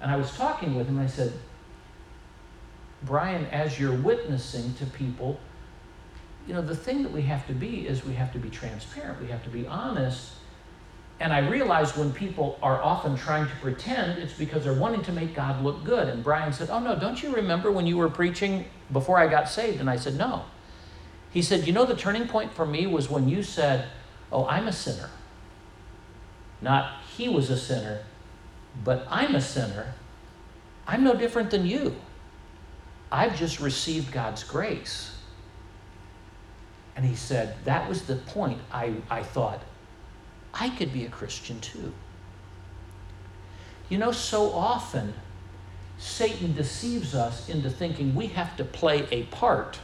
And 0.00 0.10
I 0.10 0.16
was 0.16 0.32
talking 0.32 0.74
with 0.74 0.88
him, 0.88 0.98
I 0.98 1.06
said, 1.06 1.32
Brian, 3.02 3.46
as 3.46 3.78
you're 3.78 3.96
witnessing 3.96 4.74
to 4.74 4.86
people, 4.86 5.38
you 6.46 6.54
know, 6.54 6.62
the 6.62 6.76
thing 6.76 7.02
that 7.02 7.12
we 7.12 7.22
have 7.22 7.46
to 7.46 7.52
be 7.52 7.86
is 7.86 8.04
we 8.04 8.14
have 8.14 8.32
to 8.32 8.38
be 8.38 8.50
transparent, 8.50 9.20
we 9.20 9.28
have 9.28 9.42
to 9.44 9.50
be 9.50 9.66
honest. 9.66 10.32
And 11.20 11.34
I 11.34 11.46
realized 11.46 11.98
when 11.98 12.12
people 12.12 12.58
are 12.62 12.82
often 12.82 13.14
trying 13.14 13.46
to 13.46 13.54
pretend, 13.56 14.18
it's 14.18 14.32
because 14.32 14.64
they're 14.64 14.72
wanting 14.72 15.02
to 15.02 15.12
make 15.12 15.34
God 15.34 15.62
look 15.62 15.84
good. 15.84 16.08
And 16.08 16.24
Brian 16.24 16.50
said, 16.50 16.70
Oh, 16.70 16.78
no, 16.78 16.98
don't 16.98 17.22
you 17.22 17.34
remember 17.34 17.70
when 17.70 17.86
you 17.86 17.98
were 17.98 18.08
preaching 18.08 18.64
before 18.90 19.18
I 19.18 19.26
got 19.26 19.48
saved? 19.48 19.80
And 19.80 19.90
I 19.90 19.96
said, 19.96 20.16
No. 20.16 20.44
He 21.30 21.42
said, 21.42 21.66
You 21.66 21.74
know, 21.74 21.84
the 21.84 21.94
turning 21.94 22.26
point 22.26 22.54
for 22.54 22.64
me 22.64 22.86
was 22.86 23.10
when 23.10 23.28
you 23.28 23.42
said, 23.42 23.88
Oh, 24.32 24.46
I'm 24.46 24.66
a 24.66 24.72
sinner. 24.72 25.10
Not 26.60 27.00
he 27.16 27.28
was 27.28 27.50
a 27.50 27.56
sinner, 27.56 28.00
but 28.84 29.06
I'm 29.10 29.34
a 29.34 29.40
sinner. 29.40 29.94
I'm 30.86 31.04
no 31.04 31.14
different 31.14 31.50
than 31.50 31.66
you. 31.66 31.96
I've 33.12 33.36
just 33.36 33.60
received 33.60 34.12
God's 34.12 34.44
grace. 34.44 35.16
And 36.96 37.04
he 37.04 37.14
said, 37.14 37.56
That 37.64 37.88
was 37.88 38.02
the 38.02 38.16
point 38.16 38.60
I, 38.72 38.94
I 39.10 39.22
thought, 39.22 39.62
I 40.52 40.68
could 40.70 40.92
be 40.92 41.04
a 41.04 41.10
Christian 41.10 41.60
too. 41.60 41.92
You 43.88 43.98
know, 43.98 44.12
so 44.12 44.50
often 44.52 45.14
Satan 45.98 46.54
deceives 46.54 47.14
us 47.14 47.48
into 47.48 47.70
thinking 47.70 48.14
we 48.14 48.28
have 48.28 48.56
to 48.56 48.64
play 48.64 49.06
a 49.10 49.24
part 49.24 49.78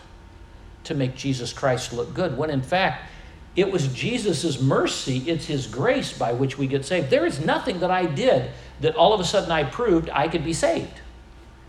to 0.84 0.94
make 0.94 1.16
Jesus 1.16 1.52
Christ 1.52 1.92
look 1.92 2.14
good, 2.14 2.38
when 2.38 2.48
in 2.48 2.62
fact, 2.62 3.10
it 3.56 3.72
was 3.72 3.88
Jesus' 3.88 4.60
mercy, 4.60 5.18
it's 5.26 5.46
his 5.46 5.66
grace 5.66 6.16
by 6.16 6.34
which 6.34 6.58
we 6.58 6.66
get 6.66 6.84
saved. 6.84 7.08
There 7.08 7.24
is 7.24 7.40
nothing 7.40 7.80
that 7.80 7.90
I 7.90 8.04
did 8.04 8.50
that 8.80 8.94
all 8.96 9.14
of 9.14 9.20
a 9.20 9.24
sudden 9.24 9.50
I 9.50 9.64
proved 9.64 10.10
I 10.10 10.28
could 10.28 10.44
be 10.44 10.52
saved. 10.52 11.00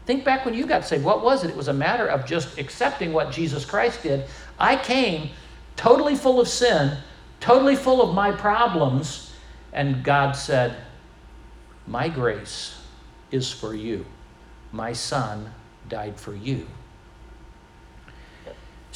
Think 0.05 0.25
back 0.25 0.45
when 0.45 0.53
you 0.53 0.65
got 0.65 0.85
saved. 0.85 1.03
What 1.03 1.23
was 1.23 1.43
it? 1.43 1.49
It 1.49 1.55
was 1.55 1.69
a 1.69 1.73
matter 1.73 2.07
of 2.07 2.25
just 2.25 2.57
accepting 2.57 3.13
what 3.13 3.31
Jesus 3.31 3.65
Christ 3.65 4.03
did. 4.03 4.25
I 4.59 4.75
came 4.75 5.29
totally 5.77 6.15
full 6.15 6.41
of 6.41 6.47
sin, 6.49 6.97
totally 7.39 7.75
full 7.75 8.01
of 8.01 8.13
my 8.13 8.31
problems, 8.31 9.33
and 9.71 10.03
God 10.03 10.33
said, 10.33 10.75
My 11.85 12.09
grace 12.09 12.81
is 13.31 13.51
for 13.51 13.73
you. 13.73 14.05
My 14.73 14.91
son 14.91 15.53
died 15.87 16.19
for 16.19 16.33
you. 16.33 16.67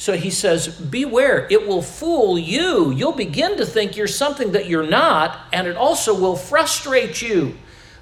So 0.02 0.16
he 0.16 0.30
says, 0.30 0.66
Beware, 0.66 1.46
it 1.48 1.68
will 1.68 1.80
fool 1.80 2.36
you. 2.36 2.90
You'll 2.90 3.12
begin 3.12 3.56
to 3.58 3.64
think 3.64 3.96
you're 3.96 4.08
something 4.08 4.50
that 4.50 4.66
you're 4.68 4.84
not, 4.84 5.38
and 5.52 5.68
it 5.68 5.76
also 5.76 6.12
will 6.12 6.34
frustrate 6.34 7.22
you 7.22 7.56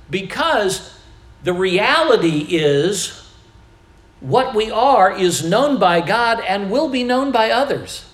because 0.08 0.98
the 1.42 1.52
reality 1.52 2.46
is 2.56 3.30
what 4.20 4.54
we 4.54 4.70
are 4.70 5.14
is 5.14 5.44
known 5.44 5.78
by 5.78 6.00
God 6.00 6.42
and 6.42 6.70
will 6.70 6.88
be 6.88 7.04
known 7.04 7.32
by 7.32 7.50
others. 7.50 8.06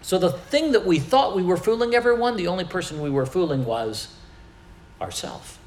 So 0.00 0.16
the 0.16 0.30
thing 0.30 0.70
that 0.70 0.86
we 0.86 1.00
thought 1.00 1.34
we 1.34 1.42
were 1.42 1.56
fooling 1.56 1.96
everyone, 1.96 2.36
the 2.36 2.46
only 2.46 2.62
person 2.64 3.02
we 3.02 3.10
were 3.10 3.26
fooling 3.26 3.64
was 3.64 4.14
ourselves. 5.00 5.58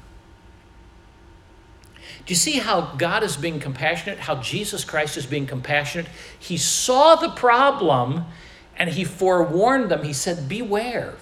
Do 2.26 2.32
you 2.32 2.36
see 2.36 2.58
how 2.58 2.92
God 2.98 3.22
is 3.22 3.36
being 3.36 3.60
compassionate? 3.60 4.18
How 4.18 4.34
Jesus 4.36 4.84
Christ 4.84 5.16
is 5.16 5.26
being 5.26 5.46
compassionate? 5.46 6.08
He 6.36 6.56
saw 6.56 7.14
the 7.14 7.30
problem 7.30 8.24
and 8.76 8.90
he 8.90 9.04
forewarned 9.04 9.92
them. 9.92 10.02
He 10.02 10.12
said, 10.12 10.48
Beware. 10.48 11.14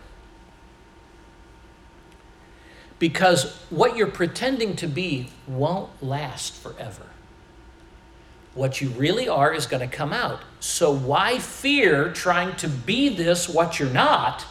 Because 2.99 3.55
what 3.69 3.99
you're 3.99 4.11
pretending 4.11 4.77
to 4.77 4.87
be 4.87 5.29
won't 5.47 6.03
last 6.03 6.55
forever. 6.55 7.07
What 8.55 8.81
you 8.81 8.89
really 8.91 9.29
are 9.29 9.53
is 9.53 9.67
going 9.67 9.87
to 9.87 9.95
come 9.95 10.13
out. 10.13 10.41
So, 10.59 10.95
why 10.95 11.39
fear 11.39 12.13
trying 12.13 12.57
to 12.57 12.69
be 12.69 13.11
this 13.11 13.47
what 13.47 13.79
you're 13.79 13.91
not? 13.91 14.47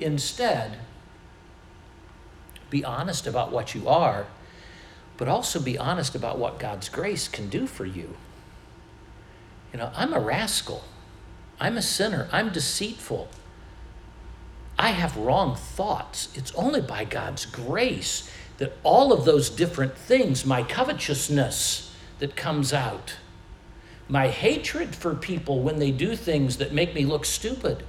Instead, 0.00 0.78
be 2.70 2.84
honest 2.84 3.28
about 3.28 3.52
what 3.52 3.76
you 3.76 3.86
are 3.86 4.26
but 5.16 5.28
also 5.28 5.60
be 5.60 5.78
honest 5.78 6.14
about 6.14 6.38
what 6.38 6.58
God's 6.58 6.88
grace 6.88 7.28
can 7.28 7.48
do 7.48 7.66
for 7.66 7.84
you. 7.84 8.16
You 9.72 9.78
know, 9.78 9.90
I'm 9.94 10.12
a 10.12 10.20
rascal. 10.20 10.84
I'm 11.60 11.76
a 11.76 11.82
sinner. 11.82 12.28
I'm 12.32 12.50
deceitful. 12.50 13.28
I 14.78 14.88
have 14.90 15.16
wrong 15.16 15.56
thoughts. 15.56 16.28
It's 16.34 16.54
only 16.54 16.80
by 16.80 17.04
God's 17.04 17.46
grace 17.46 18.30
that 18.58 18.76
all 18.82 19.12
of 19.12 19.24
those 19.24 19.50
different 19.50 19.96
things, 19.96 20.44
my 20.44 20.62
covetousness 20.62 21.94
that 22.18 22.36
comes 22.36 22.72
out, 22.72 23.16
my 24.08 24.28
hatred 24.28 24.94
for 24.94 25.14
people 25.14 25.60
when 25.62 25.78
they 25.78 25.90
do 25.90 26.14
things 26.16 26.58
that 26.58 26.72
make 26.72 26.94
me 26.94 27.04
look 27.04 27.24
stupid, 27.24 27.84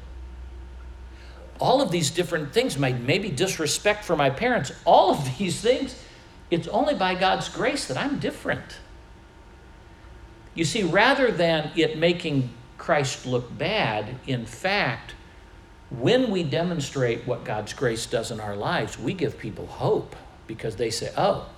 all 1.59 1.81
of 1.81 1.91
these 1.91 2.09
different 2.09 2.53
things, 2.53 2.77
my 2.77 2.93
maybe 2.93 3.29
disrespect 3.29 4.03
for 4.03 4.15
my 4.15 4.29
parents, 4.29 4.71
all 4.85 5.11
of 5.11 5.37
these 5.37 5.61
things 5.61 5.95
it's 6.51 6.67
only 6.67 6.93
by 6.93 7.15
God's 7.15 7.49
grace 7.49 7.85
that 7.87 7.97
I'm 7.97 8.19
different. 8.19 8.79
You 10.53 10.63
see, 10.63 10.83
rather 10.83 11.31
than 11.31 11.71
it 11.75 11.97
making 11.97 12.49
Christ 12.77 13.25
look 13.25 13.55
bad, 13.57 14.15
in 14.27 14.45
fact, 14.45 15.15
when 15.89 16.31
we 16.31 16.43
demonstrate 16.43 17.27
what 17.27 17.43
God's 17.43 17.73
grace 17.73 18.05
does 18.05 18.31
in 18.31 18.39
our 18.39 18.55
lives, 18.55 18.97
we 18.97 19.13
give 19.13 19.37
people 19.37 19.67
hope 19.67 20.15
because 20.47 20.75
they 20.75 20.89
say, 20.89 21.11
oh, 21.17 21.49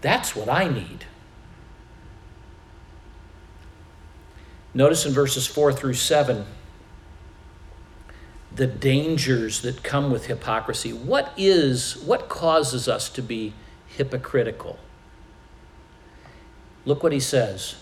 that's 0.00 0.36
what 0.36 0.48
I 0.48 0.68
need. 0.68 1.06
Notice 4.74 5.06
in 5.06 5.12
verses 5.12 5.46
4 5.46 5.72
through 5.72 5.94
7 5.94 6.44
the 8.54 8.66
dangers 8.66 9.60
that 9.62 9.82
come 9.82 10.10
with 10.10 10.26
hypocrisy. 10.26 10.92
What 10.92 11.32
is, 11.36 11.96
what 11.98 12.28
causes 12.28 12.88
us 12.88 13.10
to 13.10 13.22
be 13.22 13.52
hypocritical. 13.96 14.78
Look 16.84 17.02
what 17.02 17.12
he 17.12 17.20
says. 17.20 17.76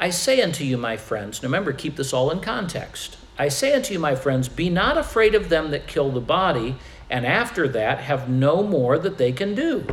I 0.00 0.10
say 0.10 0.42
unto 0.42 0.64
you, 0.64 0.76
my 0.76 0.96
friends, 0.96 1.42
remember, 1.42 1.72
keep 1.72 1.96
this 1.96 2.12
all 2.12 2.30
in 2.30 2.40
context. 2.40 3.16
I 3.38 3.48
say 3.48 3.72
unto 3.72 3.92
you, 3.92 3.98
my 3.98 4.14
friends, 4.14 4.48
be 4.48 4.68
not 4.68 4.98
afraid 4.98 5.34
of 5.34 5.48
them 5.48 5.70
that 5.70 5.86
kill 5.86 6.10
the 6.10 6.20
body, 6.20 6.76
and 7.08 7.24
after 7.24 7.68
that 7.68 7.98
have 7.98 8.28
no 8.28 8.62
more 8.62 8.98
that 8.98 9.18
they 9.18 9.32
can 9.32 9.54
do. 9.54 9.86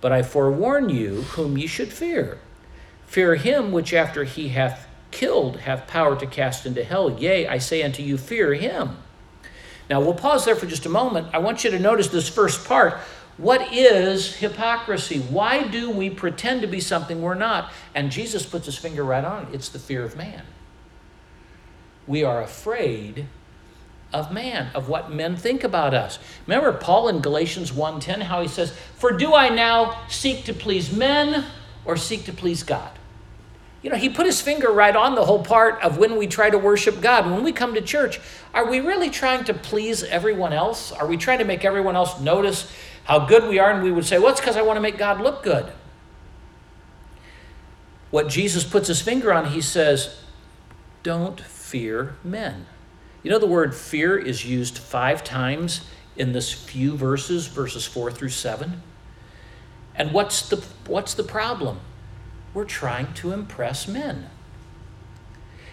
But 0.00 0.12
I 0.12 0.22
forewarn 0.22 0.88
you 0.88 1.22
whom 1.22 1.58
ye 1.58 1.66
should 1.66 1.92
fear. 1.92 2.38
Fear 3.06 3.36
him 3.36 3.72
which 3.72 3.92
after 3.92 4.24
he 4.24 4.48
hath 4.48 4.86
killed 5.10 5.60
hath 5.60 5.86
power 5.86 6.16
to 6.16 6.26
cast 6.26 6.66
into 6.66 6.84
hell. 6.84 7.18
Yea, 7.18 7.46
I 7.46 7.58
say 7.58 7.82
unto 7.82 8.02
you, 8.02 8.18
fear 8.18 8.54
him. 8.54 8.98
Now 9.88 10.00
we'll 10.00 10.14
pause 10.14 10.44
there 10.44 10.56
for 10.56 10.66
just 10.66 10.86
a 10.86 10.90
moment. 10.90 11.28
I 11.32 11.38
want 11.38 11.64
you 11.64 11.70
to 11.70 11.78
notice 11.78 12.08
this 12.08 12.28
first 12.28 12.66
part. 12.66 12.98
What 13.38 13.72
is 13.72 14.36
hypocrisy? 14.36 15.20
Why 15.20 15.66
do 15.66 15.90
we 15.90 16.10
pretend 16.10 16.60
to 16.62 16.66
be 16.66 16.80
something 16.80 17.22
we're 17.22 17.34
not? 17.34 17.72
And 17.94 18.10
Jesus 18.10 18.44
puts 18.44 18.66
his 18.66 18.76
finger 18.76 19.04
right 19.04 19.24
on 19.24 19.44
it. 19.44 19.54
It's 19.54 19.68
the 19.68 19.78
fear 19.78 20.04
of 20.04 20.16
man. 20.16 20.42
We 22.06 22.24
are 22.24 22.42
afraid 22.42 23.26
of 24.12 24.32
man, 24.32 24.70
of 24.74 24.88
what 24.88 25.12
men 25.12 25.36
think 25.36 25.62
about 25.62 25.94
us. 25.94 26.18
Remember 26.46 26.72
Paul 26.72 27.08
in 27.08 27.20
Galatians 27.20 27.72
1:10 27.72 28.22
how 28.22 28.42
he 28.42 28.48
says, 28.48 28.72
"For 28.96 29.12
do 29.12 29.34
I 29.34 29.50
now 29.50 30.00
seek 30.08 30.44
to 30.46 30.52
please 30.52 30.90
men 30.90 31.44
or 31.84 31.96
seek 31.96 32.24
to 32.24 32.32
please 32.32 32.64
God?" 32.64 32.97
You 33.88 33.94
know, 33.94 34.00
he 34.00 34.10
put 34.10 34.26
his 34.26 34.38
finger 34.42 34.70
right 34.70 34.94
on 34.94 35.14
the 35.14 35.24
whole 35.24 35.42
part 35.42 35.80
of 35.80 35.96
when 35.96 36.18
we 36.18 36.26
try 36.26 36.50
to 36.50 36.58
worship 36.58 37.00
God. 37.00 37.24
When 37.24 37.42
we 37.42 37.52
come 37.52 37.72
to 37.72 37.80
church, 37.80 38.20
are 38.52 38.68
we 38.68 38.80
really 38.80 39.08
trying 39.08 39.44
to 39.44 39.54
please 39.54 40.04
everyone 40.04 40.52
else? 40.52 40.92
Are 40.92 41.06
we 41.06 41.16
trying 41.16 41.38
to 41.38 41.46
make 41.46 41.64
everyone 41.64 41.96
else 41.96 42.20
notice 42.20 42.70
how 43.04 43.20
good 43.20 43.48
we 43.48 43.58
are, 43.58 43.70
and 43.70 43.82
we 43.82 43.90
would 43.90 44.04
say, 44.04 44.18
well, 44.18 44.28
it's 44.28 44.40
because 44.40 44.58
I 44.58 44.60
want 44.60 44.76
to 44.76 44.82
make 44.82 44.98
God 44.98 45.22
look 45.22 45.42
good. 45.42 45.72
What 48.10 48.28
Jesus 48.28 48.62
puts 48.62 48.88
his 48.88 49.00
finger 49.00 49.32
on, 49.32 49.52
he 49.52 49.62
says, 49.62 50.20
don't 51.02 51.40
fear 51.40 52.16
men. 52.22 52.66
You 53.22 53.30
know, 53.30 53.38
the 53.38 53.46
word 53.46 53.74
fear 53.74 54.18
is 54.18 54.44
used 54.44 54.76
five 54.76 55.24
times 55.24 55.86
in 56.14 56.32
this 56.32 56.52
few 56.52 56.94
verses, 56.94 57.46
verses 57.46 57.86
4 57.86 58.12
through 58.12 58.28
7. 58.28 58.82
And 59.94 60.12
what's 60.12 60.46
the, 60.46 60.62
what's 60.86 61.14
the 61.14 61.24
problem? 61.24 61.80
We're 62.58 62.64
trying 62.64 63.14
to 63.14 63.30
impress 63.30 63.86
men. 63.86 64.30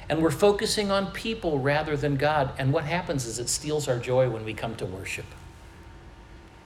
And 0.07 0.21
we're 0.21 0.29
focusing 0.29 0.91
on 0.91 1.11
people 1.13 1.57
rather 1.57 1.97
than 1.97 2.15
God. 2.15 2.51
And 2.59 2.71
what 2.71 2.83
happens 2.83 3.25
is 3.25 3.39
it 3.39 3.49
steals 3.49 3.87
our 3.87 3.97
joy 3.97 4.29
when 4.29 4.45
we 4.45 4.53
come 4.53 4.75
to 4.75 4.85
worship. 4.85 5.25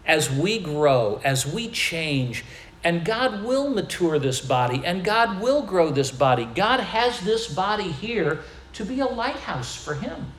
As 0.06 0.30
we 0.30 0.60
grow, 0.60 1.22
as 1.24 1.48
we 1.48 1.70
change, 1.70 2.44
and 2.84 3.06
God 3.06 3.46
will 3.46 3.70
mature 3.70 4.20
this 4.20 4.42
body, 4.42 4.82
and 4.84 5.06
God 5.06 5.40
will 5.40 5.62
grow 5.62 5.90
this 5.90 6.12
body. 6.12 6.44
God 6.44 6.82
has 6.82 7.22
this 7.22 7.48
body 7.48 7.90
here 7.90 8.42
to 8.74 8.84
be 8.84 9.00
a 9.00 9.06
lighthouse 9.06 9.74
for 9.74 9.94
Him. 9.94 10.34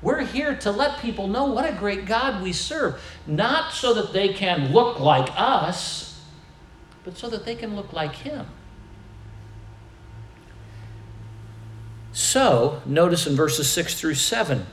We're 0.00 0.24
here 0.24 0.54
to 0.58 0.70
let 0.70 1.00
people 1.00 1.26
know 1.26 1.46
what 1.46 1.68
a 1.68 1.76
great 1.76 2.06
God 2.06 2.40
we 2.40 2.52
serve, 2.52 3.02
not 3.26 3.72
so 3.72 3.94
that 3.94 4.12
they 4.12 4.28
can 4.28 4.72
look 4.72 5.00
like 5.00 5.28
us, 5.34 6.13
but 7.04 7.16
so 7.16 7.28
that 7.28 7.44
they 7.44 7.54
can 7.54 7.76
look 7.76 7.92
like 7.92 8.16
Him. 8.16 8.46
So, 12.12 12.80
notice 12.86 13.26
in 13.26 13.34
verses 13.34 13.68
6 13.70 13.98
through 13.98 14.14
7 14.14 14.66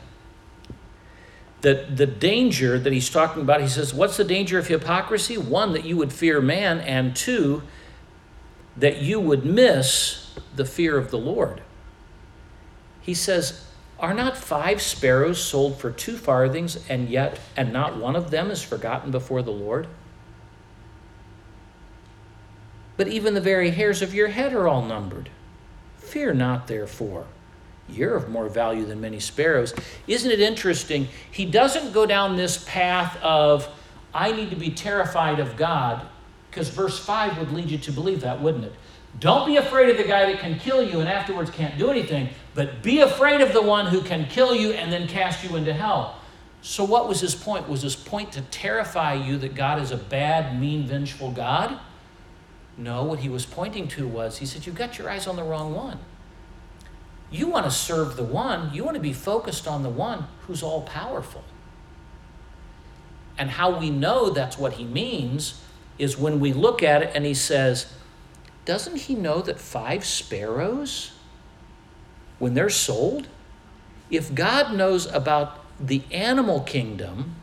that 1.62 1.98
the 1.98 2.06
danger 2.06 2.78
that 2.78 2.94
he's 2.94 3.10
talking 3.10 3.42
about, 3.42 3.62
he 3.62 3.68
says, 3.68 3.94
What's 3.94 4.18
the 4.18 4.24
danger 4.24 4.60
of 4.60 4.68
hypocrisy? 4.68 5.38
One, 5.38 5.74
that 5.74 5.86
you 5.86 5.98
would 5.98 6.14
fear 6.14 6.42
man, 6.42 6.80
and 6.80 7.16
two, 7.16 7.64
that 8.78 9.02
you 9.02 9.20
would 9.20 9.46
miss 9.46 10.34
the 10.56 10.66
fear 10.66 10.98
of 10.98 11.12
the 11.12 11.18
Lord. 11.18 11.62
He 13.02 13.14
says, 13.14 13.66
Are 14.00 14.14
not 14.14 14.38
five 14.38 14.82
sparrows 14.82 15.42
sold 15.42 15.80
for 15.80 15.92
two 15.92 16.18
farthings, 16.18 16.88
and 16.90 17.10
yet, 17.10 17.40
and 17.56 17.74
not 17.74 17.98
one 17.98 18.16
of 18.16 18.32
them 18.32 18.52
is 18.52 18.64
forgotten 18.64 19.12
before 19.12 19.42
the 19.42 19.52
Lord? 19.52 19.88
But 23.02 23.08
even 23.08 23.34
the 23.34 23.42
very 23.42 23.72
hairs 23.72 24.04
of 24.04 24.14
your 24.14 24.28
head 24.28 24.54
are 24.54 24.68
all 24.68 24.84
numbered. 24.84 25.32
Fear 25.98 26.36
not, 26.36 26.68
therefore. 26.68 27.26
You're 27.90 28.16
of 28.16 28.30
more 28.30 28.48
value 28.48 28.86
than 28.86 29.02
many 29.02 29.20
sparrows. 29.20 29.74
Isn't 30.06 30.30
it 30.30 30.40
interesting? 30.40 31.08
He 31.32 31.48
doesn't 31.48 31.94
go 31.94 32.06
down 32.06 32.36
this 32.36 32.64
path 32.64 33.18
of, 33.24 33.68
I 34.14 34.34
need 34.34 34.52
to 34.52 34.56
be 34.56 34.70
terrified 34.70 35.40
of 35.40 35.58
God, 35.58 36.06
because 36.52 36.70
verse 36.70 37.00
5 37.00 37.40
would 37.40 37.52
lead 37.52 37.72
you 37.72 37.80
to 37.80 37.92
believe 37.92 38.22
that, 38.22 38.40
wouldn't 38.40 38.66
it? 38.66 38.74
Don't 39.20 39.48
be 39.48 39.58
afraid 39.58 39.90
of 39.90 39.98
the 39.98 40.04
guy 40.04 40.32
that 40.32 40.40
can 40.40 40.60
kill 40.60 40.84
you 40.84 41.00
and 41.00 41.10
afterwards 41.10 41.50
can't 41.50 41.80
do 41.80 41.90
anything, 41.90 42.30
but 42.54 42.84
be 42.84 43.00
afraid 43.00 43.42
of 43.42 43.52
the 43.52 43.64
one 43.64 43.88
who 43.88 44.02
can 44.02 44.28
kill 44.28 44.54
you 44.54 44.74
and 44.74 44.94
then 44.94 45.08
cast 45.08 45.44
you 45.44 45.56
into 45.56 45.74
hell. 45.74 46.20
So, 46.62 46.84
what 46.84 47.08
was 47.08 47.20
his 47.20 47.34
point? 47.34 47.68
Was 47.68 47.82
his 47.82 47.96
point 47.96 48.34
to 48.34 48.42
terrify 48.42 49.16
you 49.16 49.40
that 49.40 49.56
God 49.56 49.82
is 49.82 49.90
a 49.90 49.98
bad, 49.98 50.62
mean, 50.62 50.86
vengeful 50.86 51.32
God? 51.32 51.80
No, 52.78 53.04
what 53.04 53.20
he 53.20 53.30
was 53.30 53.46
pointing 53.46 53.88
to 53.90 54.08
was 54.08 54.38
he 54.38 54.46
said, 54.46 54.66
You've 54.66 54.76
got 54.76 54.98
your 54.98 55.10
eyes 55.10 55.28
on 55.28 55.36
the 55.36 55.44
wrong 55.44 55.74
one. 55.74 56.00
You 57.30 57.48
want 57.48 57.66
to 57.66 57.72
serve 57.72 58.18
the 58.18 58.24
one, 58.24 58.74
you 58.74 58.84
want 58.84 58.96
to 58.96 59.02
be 59.02 59.14
focused 59.14 59.68
on 59.68 59.84
the 59.84 59.90
one 59.90 60.28
who's 60.42 60.62
all 60.62 60.82
powerful. 60.82 61.44
And 63.38 63.52
how 63.52 63.80
we 63.80 63.90
know 63.90 64.30
that's 64.30 64.58
what 64.58 64.74
he 64.74 64.84
means 64.84 65.62
is 65.98 66.18
when 66.18 66.40
we 66.40 66.52
look 66.52 66.84
at 66.84 67.02
it 67.02 67.12
and 67.16 67.26
he 67.26 67.34
says, 67.34 67.94
Doesn't 68.66 68.98
he 68.98 69.16
know 69.16 69.42
that 69.42 69.60
five 69.60 70.04
sparrows, 70.04 71.14
when 72.40 72.54
they're 72.54 72.70
sold, 72.70 73.28
if 74.10 74.34
God 74.34 74.74
knows 74.74 75.06
about 75.06 75.60
the 75.80 76.04
animal 76.12 76.62
kingdom 76.62 77.36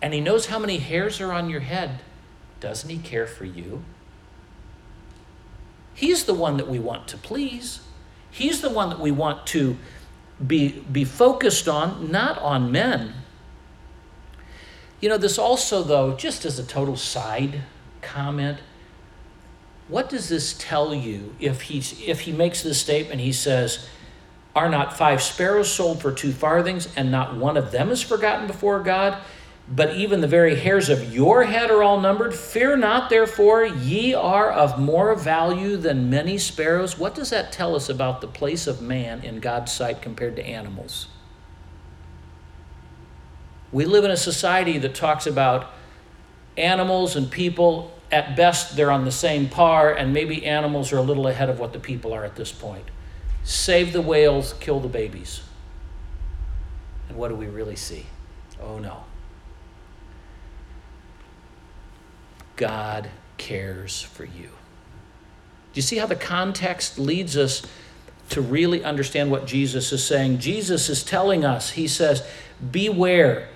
and 0.00 0.12
he 0.12 0.20
knows 0.20 0.46
how 0.46 0.58
many 0.58 0.78
hairs 0.78 1.20
are 1.20 1.32
on 1.32 1.48
your 1.48 1.60
head, 1.60 2.00
doesn't 2.62 2.88
he 2.88 2.98
care 2.98 3.26
for 3.26 3.44
you? 3.44 3.82
He's 5.94 6.24
the 6.24 6.32
one 6.32 6.56
that 6.56 6.68
we 6.68 6.78
want 6.78 7.08
to 7.08 7.18
please. 7.18 7.80
He's 8.30 8.62
the 8.62 8.70
one 8.70 8.88
that 8.88 9.00
we 9.00 9.10
want 9.10 9.46
to 9.48 9.76
be, 10.44 10.80
be 10.90 11.04
focused 11.04 11.68
on, 11.68 12.10
not 12.10 12.38
on 12.38 12.72
men. 12.72 13.14
You 15.00 15.08
know, 15.08 15.18
this 15.18 15.38
also, 15.38 15.82
though, 15.82 16.14
just 16.14 16.44
as 16.44 16.58
a 16.60 16.64
total 16.64 16.96
side 16.96 17.62
comment, 18.00 18.58
what 19.88 20.08
does 20.08 20.28
this 20.28 20.54
tell 20.56 20.94
you 20.94 21.34
if, 21.40 21.62
he's, 21.62 22.00
if 22.06 22.20
he 22.20 22.32
makes 22.32 22.62
this 22.62 22.80
statement? 22.80 23.20
He 23.20 23.32
says, 23.32 23.88
Are 24.54 24.68
not 24.68 24.96
five 24.96 25.20
sparrows 25.20 25.70
sold 25.70 26.00
for 26.00 26.12
two 26.12 26.32
farthings, 26.32 26.88
and 26.96 27.10
not 27.10 27.36
one 27.36 27.56
of 27.56 27.72
them 27.72 27.90
is 27.90 28.00
forgotten 28.00 28.46
before 28.46 28.80
God? 28.80 29.18
But 29.74 29.96
even 29.96 30.20
the 30.20 30.28
very 30.28 30.56
hairs 30.56 30.90
of 30.90 31.14
your 31.14 31.44
head 31.44 31.70
are 31.70 31.82
all 31.82 31.98
numbered. 31.98 32.34
Fear 32.34 32.76
not, 32.76 33.08
therefore, 33.08 33.64
ye 33.64 34.12
are 34.12 34.50
of 34.50 34.78
more 34.78 35.14
value 35.14 35.78
than 35.78 36.10
many 36.10 36.36
sparrows. 36.36 36.98
What 36.98 37.14
does 37.14 37.30
that 37.30 37.52
tell 37.52 37.74
us 37.74 37.88
about 37.88 38.20
the 38.20 38.26
place 38.26 38.66
of 38.66 38.82
man 38.82 39.22
in 39.22 39.40
God's 39.40 39.72
sight 39.72 40.02
compared 40.02 40.36
to 40.36 40.44
animals? 40.44 41.08
We 43.72 43.86
live 43.86 44.04
in 44.04 44.10
a 44.10 44.16
society 44.16 44.76
that 44.76 44.94
talks 44.94 45.26
about 45.26 45.70
animals 46.58 47.16
and 47.16 47.30
people. 47.30 47.96
At 48.10 48.36
best, 48.36 48.76
they're 48.76 48.90
on 48.90 49.06
the 49.06 49.10
same 49.10 49.48
par, 49.48 49.90
and 49.90 50.12
maybe 50.12 50.44
animals 50.44 50.92
are 50.92 50.98
a 50.98 51.02
little 51.02 51.26
ahead 51.26 51.48
of 51.48 51.58
what 51.58 51.72
the 51.72 51.80
people 51.80 52.12
are 52.12 52.26
at 52.26 52.36
this 52.36 52.52
point. 52.52 52.84
Save 53.42 53.94
the 53.94 54.02
whales, 54.02 54.52
kill 54.60 54.80
the 54.80 54.88
babies. 54.88 55.40
And 57.08 57.16
what 57.16 57.28
do 57.28 57.34
we 57.34 57.46
really 57.46 57.76
see? 57.76 58.04
Oh 58.60 58.78
no. 58.78 59.04
God 62.56 63.10
cares 63.38 64.02
for 64.02 64.24
you. 64.24 64.50
Do 65.72 65.78
you 65.78 65.82
see 65.82 65.96
how 65.96 66.06
the 66.06 66.16
context 66.16 66.98
leads 66.98 67.36
us 67.36 67.62
to 68.30 68.40
really 68.40 68.84
understand 68.84 69.30
what 69.30 69.46
Jesus 69.46 69.92
is 69.92 70.04
saying? 70.04 70.38
Jesus 70.38 70.88
is 70.88 71.02
telling 71.02 71.44
us, 71.44 71.70
He 71.70 71.88
says, 71.88 72.26
Beware. 72.70 73.48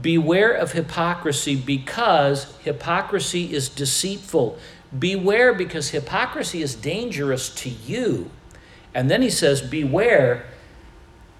Beware 0.00 0.52
of 0.52 0.72
hypocrisy 0.72 1.54
because 1.54 2.56
hypocrisy 2.60 3.52
is 3.52 3.68
deceitful. 3.68 4.58
Beware 4.98 5.52
because 5.52 5.90
hypocrisy 5.90 6.62
is 6.62 6.74
dangerous 6.74 7.54
to 7.56 7.68
you. 7.68 8.30
And 8.94 9.10
then 9.10 9.22
he 9.22 9.30
says, 9.30 9.60
Beware 9.60 10.46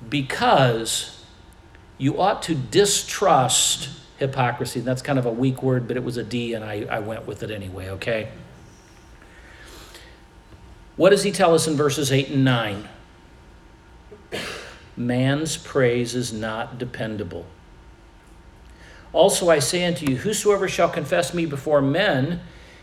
because 0.09 1.25
you 1.99 2.21
ought 2.21 2.43
to 2.45 2.55
distrust 2.55 3.91
hypocrisy. 4.19 4.81
And 4.81 4.89
That's 4.89 5.03
kind 5.03 5.19
of 5.19 5.27
a 5.27 5.31
weak 5.31 5.63
word, 5.63 5.89
but 5.89 5.97
it 5.97 6.05
was 6.05 6.17
a 6.17 6.25
D, 6.25 6.55
and 6.55 6.65
I, 6.65 6.87
I 6.91 6.99
went 7.01 7.27
with 7.27 7.43
it 7.43 7.51
anyway, 7.51 7.89
okay? 7.91 8.29
What 10.97 11.11
does 11.11 11.23
he 11.23 11.33
tell 11.33 11.55
us 11.55 11.67
in 11.67 11.77
verses 11.77 12.13
8 12.13 12.29
and 12.29 12.45
9? 12.45 12.89
Man's 14.97 15.57
praise 15.57 16.15
is 16.15 16.33
not 16.33 16.79
dependable. 16.79 17.47
Also, 19.13 19.51
I 19.51 19.59
say 19.59 19.85
unto 19.85 20.11
you, 20.11 20.17
whosoever 20.17 20.69
shall 20.69 20.89
confess 20.89 21.35
me 21.35 21.47
before 21.47 21.83
men, 21.83 22.41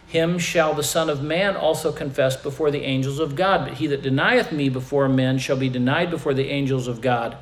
him 0.07 0.39
shall 0.39 0.73
the 0.73 0.83
Son 0.83 1.09
of 1.09 1.21
Man 1.21 1.55
also 1.55 1.91
confess 1.91 2.35
before 2.35 2.71
the 2.71 2.81
angels 2.81 3.19
of 3.19 3.35
God. 3.35 3.65
But 3.65 3.75
he 3.75 3.87
that 3.87 4.01
denieth 4.01 4.51
me 4.51 4.69
before 4.69 5.07
men 5.07 5.37
shall 5.37 5.57
be 5.57 5.69
denied 5.69 6.09
before 6.09 6.33
the 6.33 6.49
angels 6.49 6.87
of 6.87 6.99
God. 6.99 7.37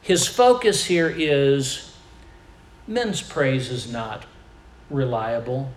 His 0.00 0.26
focus 0.26 0.84
here 0.84 1.08
is 1.08 1.92
Men's 2.88 3.20
praise 3.20 3.70
is 3.70 3.92
not 3.92 4.24
reliable, 4.88 5.70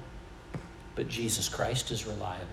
but 0.95 1.09
Jesus 1.09 1.49
Christ 1.49 1.91
is 1.91 2.07
reliable. 2.07 2.47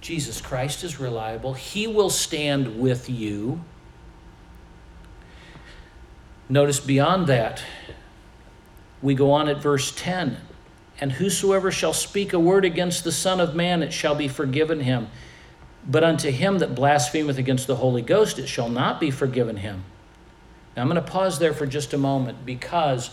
Jesus 0.00 0.40
Christ 0.40 0.82
is 0.82 0.98
reliable. 0.98 1.52
He 1.52 1.86
will 1.86 2.08
stand 2.08 2.80
with 2.80 3.10
you. 3.10 3.60
Notice 6.48 6.80
beyond 6.80 7.26
that, 7.26 7.62
we 9.02 9.14
go 9.14 9.30
on 9.32 9.46
at 9.48 9.58
verse 9.58 9.92
10 9.94 10.38
And 10.98 11.12
whosoever 11.12 11.70
shall 11.70 11.92
speak 11.92 12.32
a 12.32 12.40
word 12.40 12.64
against 12.64 13.04
the 13.04 13.12
Son 13.12 13.38
of 13.38 13.54
Man, 13.54 13.82
it 13.82 13.92
shall 13.92 14.14
be 14.14 14.28
forgiven 14.28 14.80
him. 14.80 15.08
But 15.86 16.04
unto 16.04 16.30
him 16.30 16.58
that 16.58 16.74
blasphemeth 16.74 17.36
against 17.36 17.66
the 17.66 17.76
Holy 17.76 18.02
Ghost, 18.02 18.38
it 18.38 18.46
shall 18.46 18.70
not 18.70 18.98
be 18.98 19.10
forgiven 19.10 19.58
him. 19.58 19.84
Now, 20.76 20.82
I'm 20.82 20.88
going 20.88 21.02
to 21.02 21.10
pause 21.10 21.38
there 21.38 21.52
for 21.52 21.66
just 21.66 21.92
a 21.92 21.98
moment 21.98 22.46
because 22.46 23.10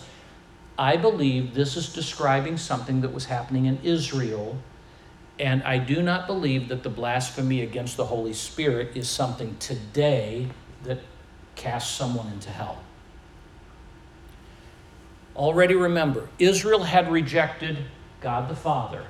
I 0.77 0.95
believe 0.95 1.53
this 1.53 1.75
is 1.75 1.91
describing 1.91 2.57
something 2.57 3.01
that 3.01 3.13
was 3.13 3.25
happening 3.25 3.65
in 3.65 3.79
Israel, 3.83 4.57
and 5.39 5.63
I 5.63 5.79
do 5.79 6.01
not 6.03 6.27
believe 6.27 6.69
that 6.69 6.83
the 6.83 6.89
blasphemy 6.89 7.61
against 7.61 7.97
the 7.97 8.05
Holy 8.05 8.33
Spirit 8.33 8.95
is 8.95 9.09
something 9.09 9.57
today 9.57 10.49
that 10.83 10.99
casts 11.55 11.95
someone 11.95 12.27
into 12.27 12.51
hell. 12.51 12.83
Already 15.35 15.75
remember, 15.75 16.29
Israel 16.39 16.83
had 16.83 17.11
rejected 17.11 17.77
God 18.21 18.49
the 18.49 18.55
Father. 18.55 19.05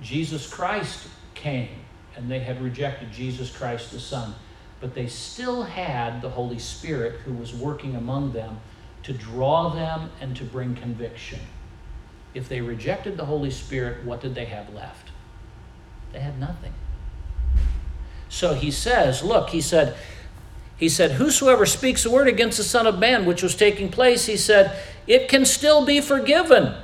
Jesus 0.00 0.48
Christ 0.52 1.08
came, 1.34 1.70
and 2.14 2.30
they 2.30 2.40
had 2.40 2.62
rejected 2.62 3.12
Jesus 3.12 3.54
Christ 3.54 3.92
the 3.92 4.00
Son. 4.00 4.34
But 4.80 4.94
they 4.94 5.06
still 5.06 5.62
had 5.62 6.20
the 6.20 6.30
Holy 6.30 6.58
Spirit 6.58 7.20
who 7.24 7.32
was 7.32 7.54
working 7.54 7.96
among 7.96 8.32
them 8.32 8.60
to 9.02 9.12
draw 9.12 9.70
them 9.70 10.10
and 10.20 10.36
to 10.36 10.44
bring 10.44 10.74
conviction. 10.74 11.40
If 12.34 12.48
they 12.48 12.60
rejected 12.60 13.16
the 13.16 13.24
Holy 13.24 13.50
Spirit, 13.50 14.04
what 14.04 14.20
did 14.20 14.34
they 14.34 14.44
have 14.46 14.72
left? 14.74 15.10
They 16.12 16.20
had 16.20 16.38
nothing. 16.38 16.74
So 18.28 18.54
he 18.54 18.70
says, 18.70 19.22
look, 19.22 19.50
he 19.50 19.60
said, 19.60 19.96
he 20.76 20.88
said, 20.88 21.12
Whosoever 21.12 21.64
speaks 21.64 22.04
a 22.04 22.10
word 22.10 22.28
against 22.28 22.58
the 22.58 22.64
Son 22.64 22.86
of 22.86 22.98
Man, 22.98 23.24
which 23.24 23.42
was 23.42 23.54
taking 23.54 23.88
place, 23.88 24.26
he 24.26 24.36
said, 24.36 24.78
it 25.06 25.28
can 25.28 25.44
still 25.44 25.86
be 25.86 26.00
forgiven. 26.00 26.74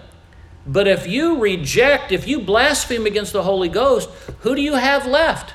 But 0.66 0.86
if 0.86 1.06
you 1.06 1.38
reject, 1.38 2.12
if 2.12 2.26
you 2.26 2.40
blaspheme 2.40 3.04
against 3.04 3.32
the 3.32 3.42
Holy 3.42 3.68
Ghost, 3.68 4.08
who 4.40 4.54
do 4.54 4.62
you 4.62 4.74
have 4.74 5.06
left? 5.06 5.54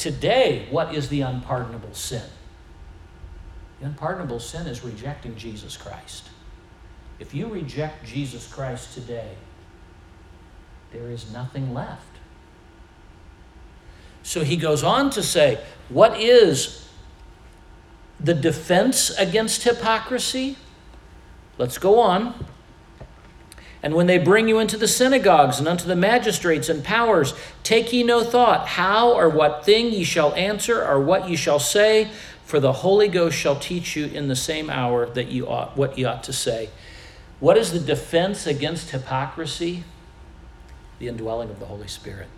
Today, 0.00 0.66
what 0.70 0.94
is 0.94 1.10
the 1.10 1.20
unpardonable 1.20 1.92
sin? 1.92 2.22
The 3.80 3.86
unpardonable 3.86 4.40
sin 4.40 4.66
is 4.66 4.82
rejecting 4.82 5.36
Jesus 5.36 5.76
Christ. 5.76 6.30
If 7.18 7.34
you 7.34 7.48
reject 7.48 8.06
Jesus 8.06 8.50
Christ 8.50 8.94
today, 8.94 9.32
there 10.90 11.10
is 11.10 11.30
nothing 11.30 11.74
left. 11.74 12.16
So 14.22 14.42
he 14.42 14.56
goes 14.56 14.82
on 14.82 15.10
to 15.10 15.22
say, 15.22 15.62
What 15.90 16.18
is 16.18 16.88
the 18.18 18.32
defense 18.32 19.10
against 19.18 19.64
hypocrisy? 19.64 20.56
Let's 21.58 21.76
go 21.76 22.00
on. 22.00 22.46
And 23.82 23.94
when 23.94 24.06
they 24.06 24.18
bring 24.18 24.46
you 24.46 24.58
into 24.58 24.76
the 24.76 24.88
synagogues 24.88 25.58
and 25.58 25.66
unto 25.66 25.86
the 25.86 25.96
magistrates 25.96 26.68
and 26.68 26.84
powers, 26.84 27.32
take 27.62 27.92
ye 27.92 28.02
no 28.02 28.22
thought 28.22 28.68
how 28.68 29.12
or 29.12 29.28
what 29.28 29.64
thing 29.64 29.90
ye 29.90 30.04
shall 30.04 30.34
answer 30.34 30.84
or 30.84 31.00
what 31.00 31.28
ye 31.28 31.36
shall 31.36 31.58
say, 31.58 32.10
for 32.44 32.60
the 32.60 32.72
Holy 32.72 33.08
Ghost 33.08 33.38
shall 33.38 33.56
teach 33.56 33.96
you 33.96 34.06
in 34.06 34.28
the 34.28 34.36
same 34.36 34.68
hour 34.68 35.06
that 35.06 35.28
you 35.28 35.48
ought 35.48 35.76
what 35.76 35.96
ye 35.96 36.04
ought 36.04 36.22
to 36.24 36.32
say. 36.32 36.68
What 37.38 37.56
is 37.56 37.72
the 37.72 37.78
defense 37.78 38.46
against 38.46 38.90
hypocrisy? 38.90 39.84
The 40.98 41.08
indwelling 41.08 41.48
of 41.48 41.58
the 41.58 41.66
Holy 41.66 41.88
Spirit. 41.88 42.28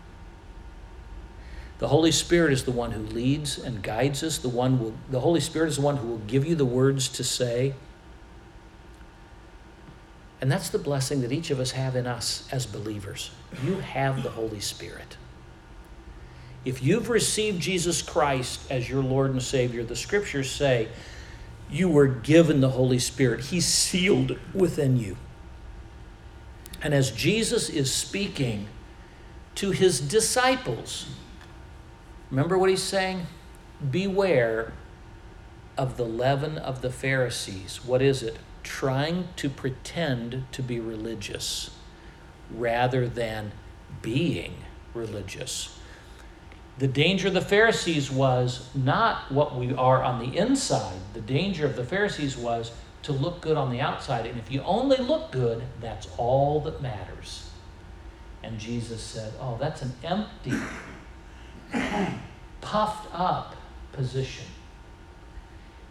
The 1.78 1.88
Holy 1.88 2.12
Spirit 2.12 2.52
is 2.52 2.62
the 2.62 2.70
one 2.70 2.92
who 2.92 3.02
leads 3.02 3.59
and 3.59 3.83
guides 3.83 4.22
us. 4.22 4.38
The 4.38 4.48
one 4.48 4.78
will, 4.78 4.94
the 5.11 5.18
Holy 5.18 5.40
Spirit 5.40 5.68
is 5.68 5.76
the 5.76 5.83
one 5.83 5.96
who 5.96 6.07
will 6.07 6.18
give 6.18 6.46
you 6.46 6.55
the 6.55 6.64
words 6.64 7.09
to 7.09 7.24
say. 7.24 7.74
And 10.42 10.50
that's 10.50 10.70
the 10.70 10.78
blessing 10.78 11.20
that 11.20 11.31
each 11.31 11.52
of 11.52 11.61
us 11.61 11.70
have 11.70 11.94
in 11.94 12.05
us 12.05 12.48
as 12.50 12.66
believers. 12.66 13.31
You 13.64 13.76
have 13.76 14.24
the 14.24 14.31
Holy 14.31 14.59
Spirit. 14.59 15.16
If 16.64 16.83
you've 16.83 17.09
received 17.09 17.62
Jesus 17.62 18.02
Christ 18.02 18.68
as 18.68 18.90
your 18.90 19.05
Lord 19.05 19.31
and 19.31 19.40
Savior, 19.40 19.85
the 19.85 19.94
scriptures 19.94 20.50
say 20.50 20.88
you 21.70 21.88
were 21.88 22.09
given 22.09 22.61
the 22.61 22.70
Holy 22.70 22.98
Spirit, 22.98 23.44
He's 23.44 23.66
sealed 23.66 24.37
within 24.52 24.96
you. 24.96 25.16
And 26.83 26.92
as 26.92 27.12
Jesus 27.12 27.70
is 27.70 27.94
speaking 27.94 28.66
to 29.55 29.70
His 29.70 30.00
disciples, 30.00 31.07
remember 32.31 32.59
what 32.59 32.68
He's 32.68 32.83
saying? 32.83 33.26
Beware 33.92 34.72
of 35.78 35.96
the 35.96 36.05
leaven 36.05 36.59
of 36.59 36.83
the 36.83 36.90
Pharisees. 36.90 37.85
What 37.85 38.02
is 38.02 38.24
it? 38.24 38.38
Trying 38.62 39.29
to 39.37 39.48
pretend 39.48 40.44
to 40.53 40.62
be 40.62 40.81
religious 40.81 41.70
rather 42.51 43.09
than 43.09 43.53
being 44.01 44.55
religious. 44.94 45.79
The 46.79 46.88
danger 46.88 47.29
of 47.29 47.35
the 47.35 47.40
Pharisees 47.40 48.11
was 48.11 48.68
not 48.75 49.31
what 49.31 49.57
we 49.57 49.75
are 49.75 50.03
on 50.03 50.18
the 50.18 50.37
inside. 50.37 50.98
The 51.12 51.20
danger 51.20 51.66
of 51.66 51.77
the 51.77 51.85
Pharisees 51.85 52.37
was 52.37 52.72
to 53.03 53.12
look 53.12 53.40
good 53.40 53.57
on 53.57 53.70
the 53.70 53.81
outside. 53.81 54.27
And 54.27 54.38
if 54.38 54.51
you 54.51 54.62
only 54.62 54.96
look 54.96 55.33
good, 55.33 55.62
that's 55.81 56.09
all 56.16 56.61
that 56.61 56.81
matters. 56.81 57.51
And 58.42 58.59
Jesus 58.59 59.03
said, 59.03 59.33
Oh, 59.40 59.57
that's 59.61 59.83
an 59.83 59.92
empty, 60.03 60.55
puffed 62.61 63.09
up 63.12 63.55
position. 63.92 64.46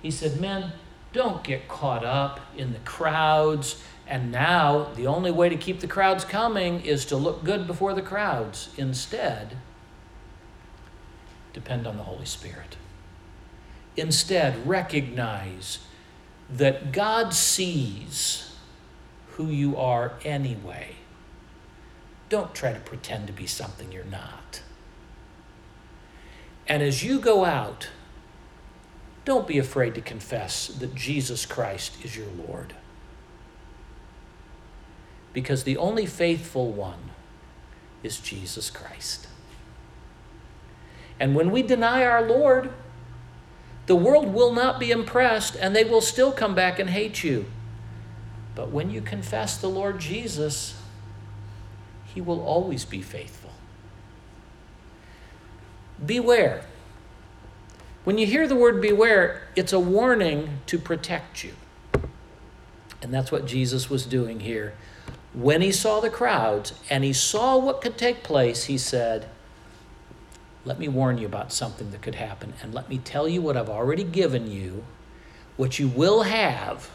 He 0.02 0.12
said, 0.12 0.42
Men, 0.42 0.74
don't 1.14 1.44
get 1.44 1.68
caught 1.68 2.04
up 2.04 2.40
in 2.58 2.74
the 2.74 2.80
crowds. 2.80 3.82
And 4.08 4.32
now 4.32 4.90
the 4.96 5.08
only 5.08 5.32
way 5.32 5.50
to 5.50 5.56
keep 5.56 5.80
the 5.80 5.88
crowds 5.88 6.26
coming 6.26 6.82
is 6.82 7.06
to 7.06 7.16
look 7.16 7.44
good 7.44 7.68
before 7.68 7.94
the 7.94 8.02
crowds. 8.02 8.70
Instead, 8.78 9.58
depend 11.54 11.88
on 11.88 11.98
the 11.98 12.04
Holy 12.04 12.26
Spirit. 12.26 12.78
Instead, 13.98 14.66
recognize 14.68 15.80
that 16.50 16.92
God 16.92 17.34
sees 17.34 18.56
who 19.32 19.48
you 19.48 19.78
are 19.78 20.14
anyway. 20.24 20.96
Don't 22.30 22.54
try 22.54 22.72
to 22.72 22.80
pretend 22.80 23.28
to 23.28 23.34
be 23.34 23.48
something 23.48 23.92
you're 23.92 24.04
not. 24.06 24.62
And 26.68 26.82
as 26.82 27.04
you 27.04 27.20
go 27.20 27.44
out, 27.44 27.90
don't 29.24 29.48
be 29.48 29.58
afraid 29.58 29.96
to 29.96 30.02
confess 30.02 30.68
that 30.68 30.96
Jesus 30.96 31.46
Christ 31.46 32.04
is 32.04 32.16
your 32.16 32.28
Lord. 32.48 32.74
Because 35.34 35.64
the 35.64 35.78
only 35.78 36.06
faithful 36.06 36.72
one 36.72 37.12
is 38.04 38.20
Jesus 38.20 38.70
Christ. 38.70 39.28
And 41.20 41.36
when 41.36 41.52
we 41.52 41.62
deny 41.62 42.04
our 42.04 42.24
Lord, 42.24 42.74
the 43.86 43.96
world 43.96 44.34
will 44.34 44.54
not 44.54 44.80
be 44.80 44.92
impressed 44.92 45.56
and 45.56 45.76
they 45.76 45.84
will 45.84 46.02
still 46.02 46.32
come 46.32 46.56
back 46.56 46.80
and 46.80 46.90
hate 46.90 47.24
you. 47.24 47.46
But 48.56 48.72
when 48.72 48.90
you 48.90 49.02
confess 49.02 49.58
the 49.58 49.70
Lord 49.70 50.00
Jesus, 50.00 50.76
he 52.14 52.22
will 52.22 52.42
always 52.42 52.86
be 52.86 53.02
faithful. 53.02 53.52
Beware 56.04 56.66
when 58.04 58.18
you 58.18 58.26
hear 58.26 58.48
the 58.48 58.56
word 58.56 58.82
beware, 58.82 59.48
it's 59.56 59.74
a 59.74 59.80
warning 59.80 60.60
to 60.66 60.80
protect 60.80 61.44
you. 61.44 61.54
And 63.02 63.14
that's 63.14 63.32
what 63.32 63.46
Jesus 63.46 63.90
was 63.90 64.06
doing 64.06 64.42
here. 64.42 64.74
When 65.34 65.62
he 65.62 65.72
saw 65.72 66.00
the 66.00 66.10
crowds 66.10 66.74
and 66.90 67.04
he 67.04 67.14
saw 67.14 67.58
what 67.58 67.82
could 67.82 67.98
take 67.98 68.24
place, 68.24 68.66
he 68.66 68.78
said, 68.78 69.28
Let 70.66 70.78
me 70.78 70.88
warn 70.88 71.18
you 71.18 71.26
about 71.26 71.54
something 71.54 71.92
that 71.92 72.02
could 72.02 72.16
happen, 72.16 72.54
and 72.62 72.74
let 72.74 72.90
me 72.90 72.98
tell 72.98 73.28
you 73.28 73.42
what 73.42 73.56
I've 73.56 73.70
already 73.70 74.04
given 74.04 74.52
you, 74.52 74.84
what 75.56 75.80
you 75.80 75.88
will 75.88 76.24
have, 76.24 76.90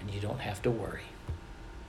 and 0.00 0.10
you 0.10 0.20
don't 0.20 0.40
have 0.40 0.60
to 0.62 0.70
worry. 0.70 1.07